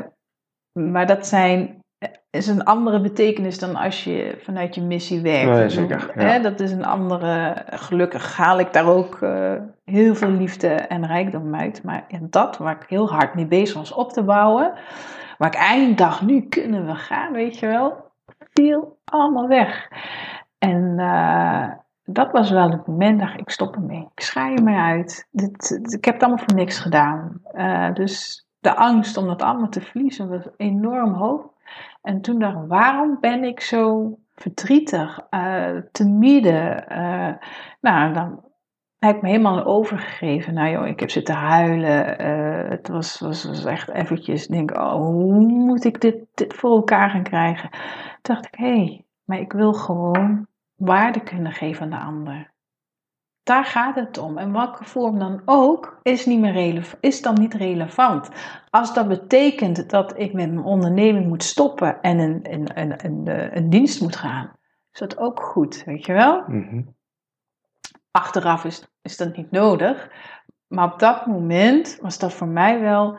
[0.79, 1.83] maar dat zijn,
[2.29, 5.49] is een andere betekenis dan als je vanuit je missie werkt.
[5.49, 6.23] Nee, zeker, ja.
[6.23, 9.53] Hè, dat is een andere, gelukkig haal ik daar ook uh,
[9.83, 11.83] heel veel liefde en rijkdom uit.
[11.83, 14.73] Maar dat waar ik heel hard mee bezig was op te bouwen.
[15.37, 18.11] Waar ik eindelijk dacht, nu kunnen we gaan, weet je wel
[18.53, 19.87] viel allemaal weg.
[20.57, 21.67] En uh,
[22.03, 24.09] dat was wel het moment dat ik stop ermee.
[24.15, 25.27] Ik schaai me uit.
[25.31, 27.41] Dit, ik heb het allemaal voor niks gedaan.
[27.53, 31.49] Uh, dus de angst om dat allemaal te verliezen was enorm hoog.
[32.01, 36.83] En toen dacht ik, waarom ben ik zo verdrietig, uh, te midden?
[37.81, 38.43] nou, dan
[38.99, 40.53] heb ik me helemaal overgegeven.
[40.53, 42.05] Nou joh, ik heb zitten huilen.
[42.69, 47.09] het was, was, was echt eventjes, denk oh, hoe moet ik dit, dit voor elkaar
[47.09, 47.69] gaan krijgen?
[48.21, 52.53] dacht ik, hé, hey, maar ik wil gewoon waarde kunnen geven aan de ander.
[53.45, 54.37] Daar gaat het om.
[54.37, 58.29] En welke vorm dan ook, is, niet meer is dan niet relevant.
[58.69, 63.57] Als dat betekent dat ik met mijn onderneming moet stoppen en een, een, een, een,
[63.57, 64.51] een dienst moet gaan,
[64.91, 66.43] is dat ook goed, weet je wel?
[66.47, 66.93] Mm
[68.11, 70.11] Achteraf is, is dat niet nodig.
[70.67, 73.17] Maar op dat moment was dat voor mij wel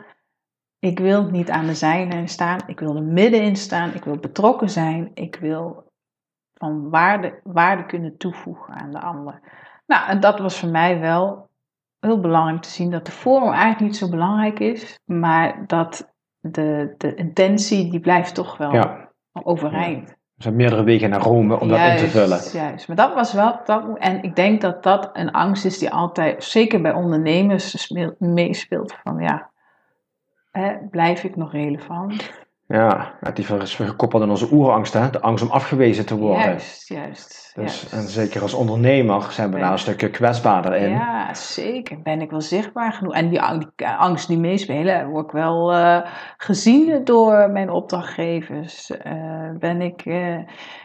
[0.79, 2.59] ik wil niet aan de zijlijn staan.
[2.67, 3.93] Ik wil er middenin staan.
[3.93, 5.11] Ik wil betrokken zijn.
[5.13, 5.91] Ik wil
[6.53, 9.41] van waarde, waarde kunnen toevoegen aan de ander.
[9.87, 11.49] Nou, en dat was voor mij wel
[11.99, 16.93] heel belangrijk te zien dat de vorm eigenlijk niet zo belangrijk is, maar dat de,
[16.97, 19.09] de intentie die blijft toch wel ja.
[19.43, 20.09] overeind.
[20.09, 22.63] Er zijn meerdere wegen naar Rome om juist, dat in te vullen.
[22.63, 23.59] Juist, maar dat was wel.
[23.65, 28.95] Dat, en ik denk dat dat een angst is die altijd, zeker bij ondernemers, meespeelt.
[29.03, 29.49] Van ja,
[30.89, 32.45] blijf ik nog relevant?
[32.67, 35.09] Ja, die is gekoppeld aan onze oerangst, hè?
[35.09, 36.41] de angst om afgewezen te worden.
[36.41, 37.51] Juist, juist.
[37.55, 37.93] Dus, juist.
[37.93, 40.89] En zeker als ondernemer zijn we daar een stukje kwetsbaarder in.
[40.89, 42.01] Ja, zeker.
[42.01, 43.13] Ben ik wel zichtbaar genoeg.
[43.13, 43.41] En die,
[43.75, 46.01] die angst die meespelen, word ik wel uh,
[46.37, 48.91] gezien door mijn opdrachtgevers.
[48.91, 50.39] Uh, ben ik, uh,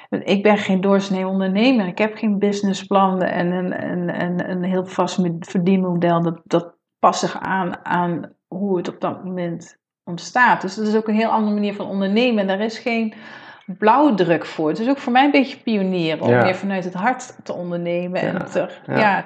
[0.09, 1.87] ik ben geen doorsnee ondernemer.
[1.87, 6.23] Ik heb geen businessplan en een, een, een, een heel vast verdienmodel.
[6.23, 9.81] Dat, dat past zich aan aan hoe het op dat moment
[10.13, 10.61] ontstaat.
[10.61, 12.41] Dus dat is ook een heel andere manier van ondernemen.
[12.41, 13.15] En daar is geen
[13.79, 14.69] blauwdruk voor.
[14.69, 16.43] Het is ook voor mij een beetje pionieren om Ja.
[16.43, 18.21] meer vanuit het hart te ondernemen.
[18.23, 19.25] Ja, En te, ja.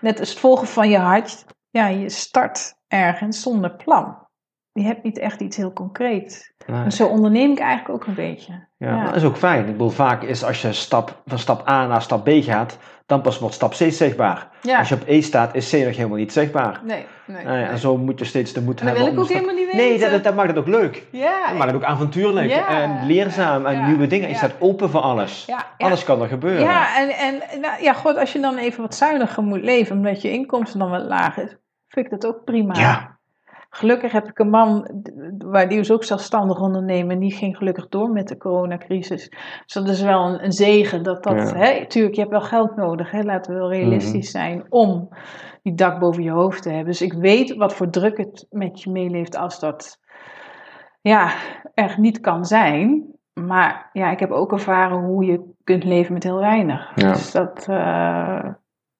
[0.00, 1.44] net als het volgen van je hart.
[1.70, 4.28] Ja, je start ergens zonder plan.
[4.72, 6.52] Je hebt niet echt iets heel concreets.
[6.66, 6.82] Nee.
[6.84, 8.66] En zo onderneem ik eigenlijk ook een beetje.
[8.76, 9.60] Ja, dat is ook fijn.
[9.66, 12.78] Ik bedoel, vaak is als je stap, van stap A naar stap B gaat,
[13.10, 14.48] dan pas wordt stap C zichtbaar.
[14.62, 14.78] Ja.
[14.78, 16.80] Als je op E staat, is C nog helemaal niet zichtbaar.
[16.84, 17.44] Nee, nee.
[17.44, 19.04] Nee, en zo moet je steeds de moed En dat hebben.
[19.04, 20.10] wil ik ook stap- helemaal niet Nee, weten.
[20.10, 21.06] dat, dat maakt het ook leuk.
[21.10, 22.68] Ja, Dat maakt het ook avontuurlijk Ja.
[22.82, 23.86] en leerzaam en Ja.
[23.86, 24.28] nieuwe dingen.
[24.28, 25.48] Je staat open voor alles.
[25.78, 26.62] Alles kan er gebeuren.
[26.62, 30.22] Ja, en, en nou, ja, god, als je dan even wat zuiniger moet leven, omdat
[30.22, 31.56] je inkomsten dan wat laag is,
[31.88, 32.74] vind ik dat ook prima.
[32.74, 33.18] Ja.
[33.70, 35.02] Gelukkig heb ik een man,
[35.38, 39.28] waar die is ook zelfstandig ondernemer, en die ging gelukkig door met de coronacrisis.
[39.64, 41.02] Dus dat is wel een, een zegen.
[41.02, 41.56] Dat dat, Ja.
[41.56, 45.08] hè, tuurlijk, je hebt wel geld nodig, hè, laten we wel realistisch zijn, om
[45.62, 46.86] die dak boven je hoofd te hebben.
[46.86, 49.98] Dus ik weet wat voor druk het met je meeleeft als dat
[51.00, 51.32] ja,
[51.74, 53.04] er niet kan zijn.
[53.32, 56.92] Maar ja, ik heb ook ervaren hoe je kunt leven met heel weinig.
[56.94, 57.12] Ja.
[57.12, 58.44] Dus dat, eh,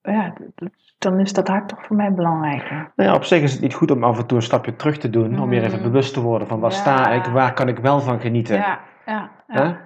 [0.02, 2.90] ja, d- d- dan is dat hart toch voor mij belangrijker.
[2.96, 4.98] Nou ja, op zich is het niet goed om af en toe een stapje terug
[4.98, 5.40] te doen.
[5.40, 5.84] Om weer even Mm.
[5.84, 6.76] bewust te worden van waar Ja.
[6.76, 8.56] sta ik, waar kan ik wel van genieten.
[8.56, 9.30] Ja, ja.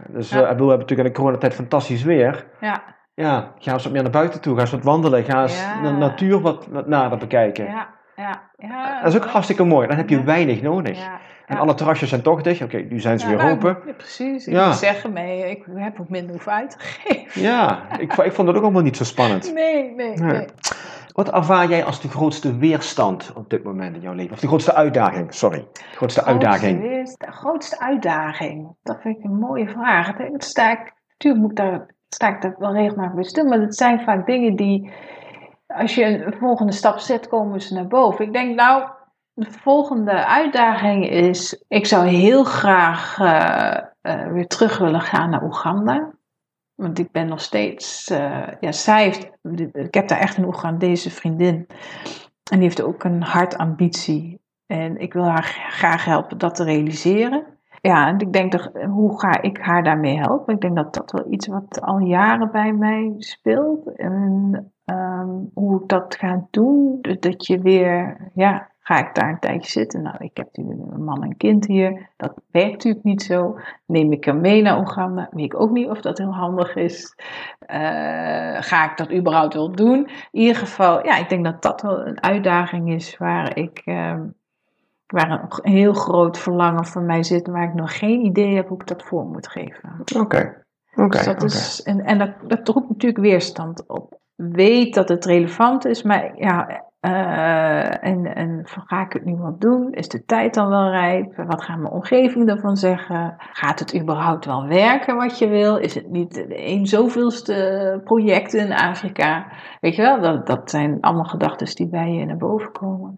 [0.09, 0.37] Dus Ja.
[0.37, 2.45] eh, we hebben natuurlijk in de coronatijd fantastisch weer.
[2.61, 2.83] ja,
[3.17, 4.55] Ja, ga eens wat meer naar buiten toe.
[4.55, 5.25] Ga eens wat wandelen.
[5.25, 7.65] Ga eens de natuur wat, wat nader bekijken.
[7.65, 7.87] ja,
[8.17, 9.03] ja, ja.
[9.03, 9.87] Dat is ook hartstikke mooi.
[9.89, 11.07] Dan heb je weinig nodig.
[11.47, 12.63] En alle terrasjes zijn toch dicht.
[12.63, 13.79] Oké, nu zijn ze weer nou, open.
[13.97, 14.47] Precies.
[14.47, 14.67] Ik Ja.
[14.67, 17.43] moet zeggen, nee, ik heb ook minder hoeven uit te geven.
[17.43, 19.53] Ja, ik, ik vond het ook allemaal niet zo spannend.
[19.55, 20.33] Nee, nee, Nee.
[20.33, 20.47] nee.
[21.15, 24.33] Wat ervaar jij als de grootste weerstand op dit moment in jouw leven?
[24.33, 25.69] Of de grootste uitdaging, sorry.
[25.73, 26.81] De grootste uitdaging.
[26.81, 28.77] Grootste De grootste uitdaging.
[28.83, 30.09] Dat vind ik een mooie vraag.
[30.09, 33.25] Ik denk, dat sta ik, natuurlijk moet ik daar, sta ik daar wel regelmatig bij
[33.25, 34.93] stil, maar het zijn vaak dingen die,
[35.67, 38.25] als je een volgende stap zet, komen ze naar boven.
[38.25, 38.89] Ik denk, nou,
[39.33, 45.45] de volgende uitdaging is, ik zou heel graag eh, eh, weer terug willen gaan naar
[45.45, 46.14] Oeganda.
[46.75, 49.31] Want ik ben nog steeds, eh, ja, zij heeft,
[49.73, 51.67] ik heb daar echt een Oegandese vriendin.
[52.51, 54.41] En die heeft ook een hartambitie.
[54.67, 57.47] En ik wil haar graag helpen dat te realiseren.
[57.81, 60.55] ja, en ik denk, dat, hoe ga ik haar daarmee helpen?
[60.55, 63.97] Ik denk dat dat wel iets wat al jaren bij mij speelt.
[63.97, 69.39] En ehm, hoe ik dat ga doen, dat je weer, ja, ga ik daar een
[69.39, 70.03] tijdje zitten?
[70.03, 72.11] Nou, ik heb nu een man en kind hier.
[72.17, 73.59] Dat werkt natuurlijk niet zo.
[73.87, 75.29] Neem ik hem mee naar Oeganda?
[75.31, 77.15] Weet ik ook niet of dat heel handig is.
[77.59, 79.99] Eh, ga ik dat überhaupt wel doen?
[80.31, 83.83] In ieder geval, ja, ik denk dat dat wel een uitdaging is waar ik...
[83.85, 84.23] Ehm,
[85.07, 88.81] waar een heel groot verlangen voor mij zit, waar ik nog geen idee heb hoe
[88.81, 90.01] ik dat voor moet geven.
[90.17, 90.65] Oké.
[90.95, 91.09] Oké.
[91.09, 94.19] dus dat is, en en dat, dat roept natuurlijk weerstand op.
[94.35, 99.57] Weet dat het relevant is, maar ja, uh, en, en ga ik het nu wel
[99.59, 99.93] doen?
[99.93, 101.37] Is de tijd dan wel rijp?
[101.37, 103.35] Wat gaat mijn omgeving ervan zeggen?
[103.39, 105.77] Gaat het überhaupt wel werken wat je wil?
[105.77, 109.47] Is het niet een zoveelste project in Afrika?
[109.81, 113.17] Weet je wel, dat, dat zijn allemaal gedachten die bij je naar boven komen.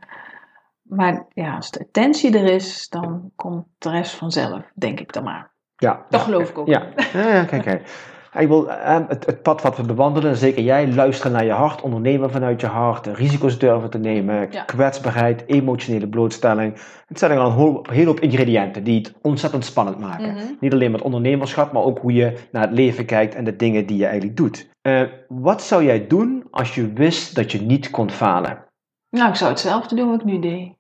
[0.82, 5.24] Maar ja, als de attentie er is, dan komt de rest vanzelf, denk ik dan
[5.24, 5.51] maar.
[5.76, 6.66] Ja, dat geloof ik ook.
[6.66, 8.14] Ja, ja, ja kijk, kijk.
[8.39, 11.80] Ik wil, ehm, het, het, pad wat we bewandelen, zeker jij, luisteren naar je hart,
[11.80, 16.74] ondernemen vanuit je hart, risico's durven te nemen, kwetsbaarheid, emotionele blootstelling.
[17.07, 20.34] Het zijn al een hele hoop ingrediënten die het ontzettend spannend maken.
[20.34, 20.45] Mhm.
[20.61, 23.87] Niet alleen met ondernemerschap, maar ook hoe je naar het leven kijkt en de dingen
[23.87, 24.68] die je eigenlijk doet.
[24.82, 28.64] Uh, wat zou jij doen als je wist dat je niet kon falen?
[29.11, 30.72] Nou, ik zou hetzelfde doen wat ik nu deed.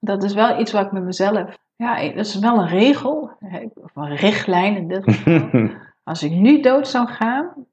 [0.00, 1.58] Dat is wel iets wat ik met mezelf.
[1.76, 3.30] Ja, dat is wel een regel,
[3.74, 5.50] of een richtlijn in dit geval.
[6.02, 7.66] Als ik nu dood zou gaan,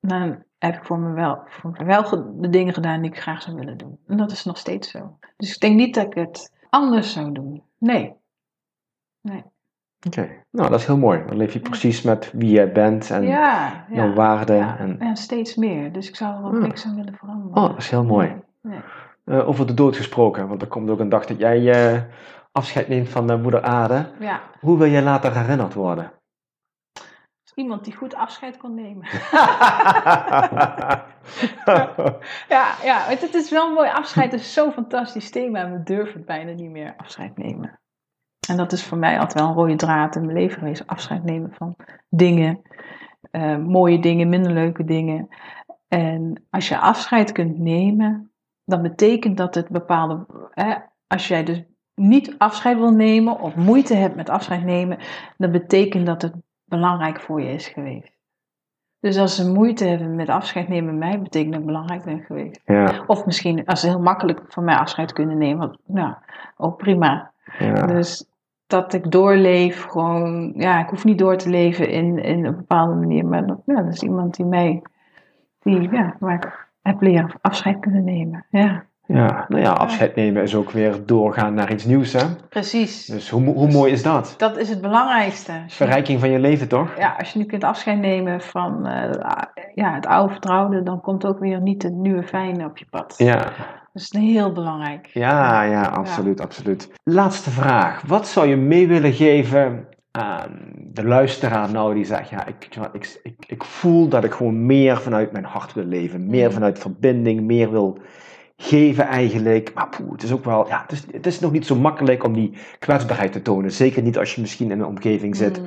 [0.00, 3.42] dan heb ik voor me wel, voor me wel de dingen gedaan die ik graag
[3.42, 3.98] zou willen doen.
[4.06, 5.18] En dat is nog steeds zo.
[5.36, 7.62] Dus ik denk niet dat ik het anders zou doen.
[7.78, 8.14] Nee.
[9.20, 9.44] Nee.
[10.06, 11.24] Oké, nou dat is heel mooi.
[11.26, 14.56] Dan leef je precies met wie jij bent en ja, jouw waarden.
[14.56, 15.00] Ja, en...
[15.00, 15.92] en steeds meer.
[15.92, 17.56] Dus ik zou er ook niks aan willen veranderen.
[17.56, 18.42] Oh, dat is heel mooi.
[18.60, 18.80] Nee.
[19.24, 22.02] Uh, over de dood gesproken, want er komt ook een dag dat jij uh,
[22.52, 24.10] afscheid neemt van uh, moeder aarde.
[24.18, 24.40] Ja.
[24.60, 26.12] Hoe wil jij later herinnerd worden?
[27.54, 29.04] Iemand die goed afscheid kon nemen.
[32.48, 34.32] ja, ja, het is wel een mooi afscheid.
[34.32, 35.70] Het is zo'n fantastisch thema.
[35.70, 37.80] We durven bijna niet meer afscheid nemen.
[38.48, 40.86] En dat is voor mij altijd wel een rode draad in mijn leven geweest.
[40.86, 41.76] Afscheid nemen van
[42.08, 42.62] dingen.
[43.66, 45.28] mooie dingen, minder leuke dingen.
[45.88, 48.32] En als je afscheid kunt nemen,
[48.64, 50.26] dan betekent dat het bepaalde.
[50.50, 50.74] Hè,
[51.06, 51.62] als jij dus
[51.94, 54.98] niet afscheid wil nemen of moeite hebt met afscheid nemen,
[55.36, 56.34] dan betekent dat het
[56.76, 58.12] belangrijk voor je is geweest.
[59.00, 62.60] Dus als ze moeite hebben met afscheid nemen mij, betekent dat ik belangrijk ben geweest.
[62.64, 63.04] Ja.
[63.06, 66.14] Of misschien als ze heel makkelijk van mij afscheid kunnen nemen, nou,
[66.56, 67.32] ook prima.
[67.58, 67.86] Ja.
[67.86, 68.24] Dus
[68.66, 72.94] dat ik doorleef, gewoon, ja, ik hoef niet door te leven in, in een bepaalde
[72.94, 74.82] manier, maar dat, ja, dat is iemand die mij,
[75.58, 78.46] die, ja, waar ik heb leren afscheid kunnen nemen.
[78.50, 78.84] Ja.
[79.12, 82.24] Ja, nou ja, afscheid nemen is ook weer doorgaan naar iets nieuws, hè?
[82.48, 83.06] Precies.
[83.06, 84.34] Dus hoe, hoe mooi is dat?
[84.36, 85.52] Dat is het belangrijkste.
[85.68, 86.98] Verrijking van je leven, toch?
[86.98, 89.10] Ja, als je nu kunt afscheid nemen van uh,
[89.74, 93.14] ja, het oude vertrouwde, dan komt ook weer niet het nieuwe fijne op je pad.
[93.16, 93.52] Ja.
[93.92, 95.06] Dat is heel belangrijk.
[95.06, 96.90] Ja, ja, absoluut, absoluut.
[97.04, 98.02] Laatste vraag.
[98.06, 103.18] Wat zou je mee willen geven aan de luisteraar nou die zegt, ja, ik, ik,
[103.22, 106.52] ik, ik voel dat ik gewoon meer vanuit mijn hart wil leven, meer mm.
[106.52, 107.98] vanuit verbinding, meer wil
[108.62, 109.74] geven eigenlijk.
[109.74, 112.24] Maar poeh, het is ook wel, ja, het is, het is nog niet zo makkelijk
[112.24, 113.72] om die kwetsbaarheid te tonen.
[113.72, 115.66] Zeker niet als je misschien in een omgeving zit mm.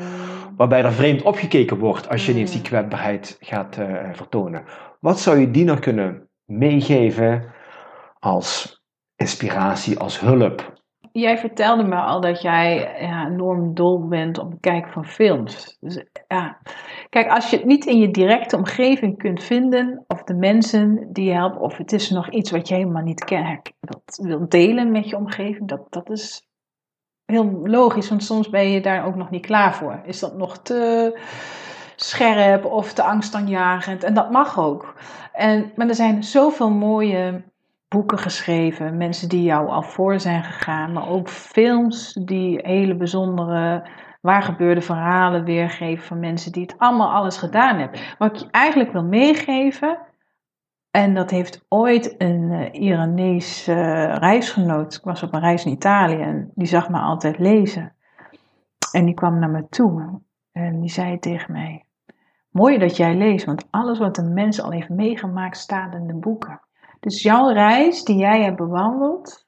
[0.57, 2.65] waarbij er vreemd opgekeken wordt als je ineens die mm.
[2.65, 4.63] kwetsbaarheid gaat uh, vertonen.
[4.99, 7.43] Wat zou je die nog kunnen meegeven
[8.19, 8.81] als
[9.15, 10.74] inspiratie, als hulp?
[11.21, 15.77] Jij vertelde me al dat jij ja, enorm dol bent op het kijken van films.
[15.79, 16.57] Dus, ja.
[17.09, 21.25] Kijk, als je het niet in je directe omgeving kunt vinden, of de mensen die
[21.25, 24.91] je helpen, of het is nog iets wat je helemaal niet kent, dat wil delen
[24.91, 26.47] met je omgeving, dat, dat is
[27.25, 30.01] heel logisch, want soms ben je daar ook nog niet klaar voor.
[30.05, 31.19] Is dat nog te
[31.95, 34.03] scherp of te angstaanjagend?
[34.03, 34.95] En dat mag ook.
[35.33, 37.43] En, maar er zijn zoveel mooie
[37.95, 43.87] boeken geschreven, mensen die jou al voor zijn gegaan, maar ook films die hele bijzondere
[44.21, 47.99] waar gebeurde verhalen weergeven van mensen die het allemaal alles gedaan hebben.
[48.17, 49.97] Wat ik je eigenlijk wil meegeven,
[50.91, 55.71] en dat heeft ooit een uh, Iranese uh, reisgenoot, ik was op een reis in
[55.71, 57.95] Italië en die zag me altijd lezen.
[58.91, 60.21] En die kwam naar me toe
[60.51, 61.85] en die zei tegen mij,
[62.49, 66.15] mooi dat jij leest, want alles wat een mens al heeft meegemaakt staat in de
[66.15, 66.64] boeken.
[67.05, 69.47] Dus jouw reis die jij hebt bewandeld,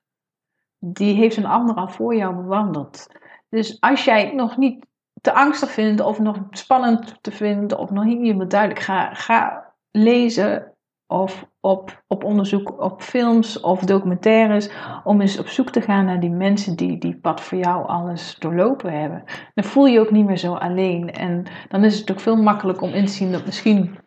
[0.80, 3.08] die heeft een ander al voor jou bewandeld.
[3.50, 4.86] Dus als jij het nog niet
[5.22, 9.74] te angstig vindt, of nog spannend te vinden, of nog niet helemaal duidelijk, ga, ga
[9.92, 10.74] lezen
[11.08, 14.70] of op, op onderzoek op films of documentaires.
[15.04, 18.36] Om eens op zoek te gaan naar die mensen die die pad voor jou alles
[18.40, 19.24] doorlopen hebben.
[19.54, 21.12] Dan voel je je ook niet meer zo alleen.
[21.12, 23.98] En dan is het ook veel makkelijker om in te zien dat misschien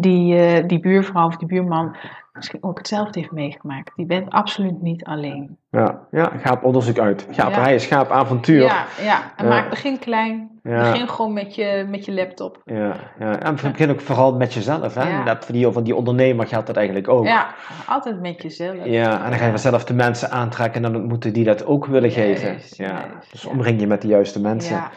[0.00, 1.96] die, uh, die buurvrouw of die buurman
[2.32, 3.92] misschien ook hetzelfde heeft meegemaakt.
[3.96, 5.56] Die bent absoluut niet alleen.
[5.70, 7.26] Ja, ja ga op onderzoek uit.
[7.30, 7.62] Ga op ja.
[7.62, 8.62] reis, ga op avontuur.
[8.62, 9.32] Ja, ja.
[9.36, 10.50] en maak, begin klein.
[10.62, 12.60] Begin gewoon met je, met je laptop.
[12.64, 13.38] Ja, ja.
[13.38, 14.94] en begin ook vooral met jezelf.
[14.94, 15.24] Hè?
[15.24, 17.26] Dat, die, van die ondernemer geldt dat eigenlijk ook.
[17.26, 17.54] Ja,
[17.86, 18.84] altijd met jezelf.
[18.84, 21.86] Ja, en dan ga je vanzelf de mensen aantrekken en dan moeten die dat ook
[21.86, 22.58] willen geven.
[22.70, 23.04] Ja.
[23.30, 24.76] dus omring je met de juiste mensen.
[24.76, 24.90] Ja,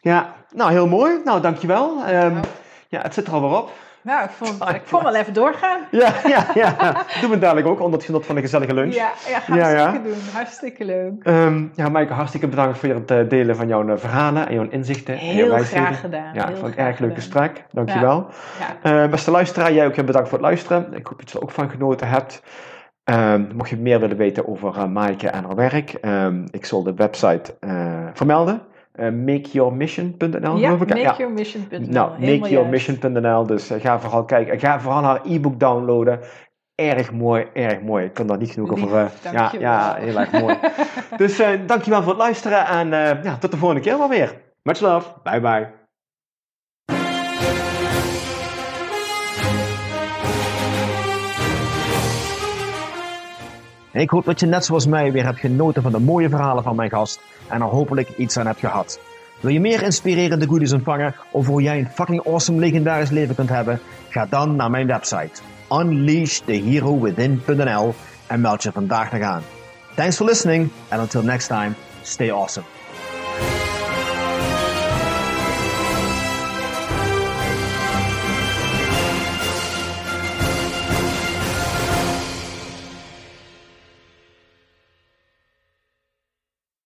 [0.00, 0.10] ja.
[0.10, 1.20] ja nou heel mooi.
[1.24, 1.96] Nou, dankjewel.
[2.10, 2.40] Um,
[2.88, 3.72] ja, het zit er alweer op.
[4.02, 5.80] Nou, ik vond, ik vond wel even doorgaan.
[5.90, 6.92] Ja, ja, ja.
[7.20, 8.94] Doen we dadelijk ook, onder het genot van een gezellige lunch.
[8.94, 9.92] Ja, ja hartstikke ja, ja.
[9.92, 10.14] doen.
[10.32, 11.12] Hartstikke leuk.
[11.24, 14.68] Um, ja, Maaike, hartstikke bedankt voor het uh, delen van jouw uh, verhalen en jouw
[14.68, 15.14] inzichten.
[15.14, 16.34] Heel en graag gedaan.
[16.34, 17.64] Ja, ik vond het erg leuk gesprek.
[17.72, 18.26] Dankjewel.
[18.82, 19.04] Ja.
[19.04, 20.94] Uh, beste luisteraar, jij ook heel bedankt voor het luisteren.
[20.94, 22.42] Ik hoop dat je er ook van genoten hebt.
[23.04, 26.82] Um, mocht je meer willen weten over uh, Maaike en haar werk, um, ik zal
[26.82, 27.54] de website
[28.12, 28.62] vermelden.
[28.98, 31.90] Uh, makeyourmission.nl ja, makeyourmission.nl.
[31.90, 33.46] Nou, makeyourmission.nl.
[33.46, 34.60] Dus uh, ga vooral kijken.
[34.60, 36.20] Ga vooral haar e-book downloaden.
[36.74, 38.04] Erg mooi, erg mooi.
[38.04, 38.88] Ik kan daar niet genoeg over.
[38.88, 40.56] Uh, ja, ja, heel erg mooi.
[41.16, 42.88] dus dankjewel voor het luisteren en
[43.22, 44.34] ja, tot de volgende keer wel weer.
[44.62, 45.08] Much love.
[45.22, 45.77] Bye bye.
[53.98, 56.76] Ik hoop dat je net zoals mij weer hebt genoten van de mooie verhalen van
[56.76, 59.00] mijn gast en er hopelijk iets aan hebt gehad.
[59.40, 63.48] Wil je meer inspirerende goodies ontvangen of hoe jij een fucking awesome legendarisch leven kunt
[63.48, 63.80] hebben?
[64.08, 65.40] Ga dan naar mijn website
[65.72, 67.94] unleashtheherowithin.nl
[68.26, 69.42] en meld je vandaag nog aan.
[69.94, 71.72] Thanks for listening and until next time,
[72.02, 72.66] stay awesome.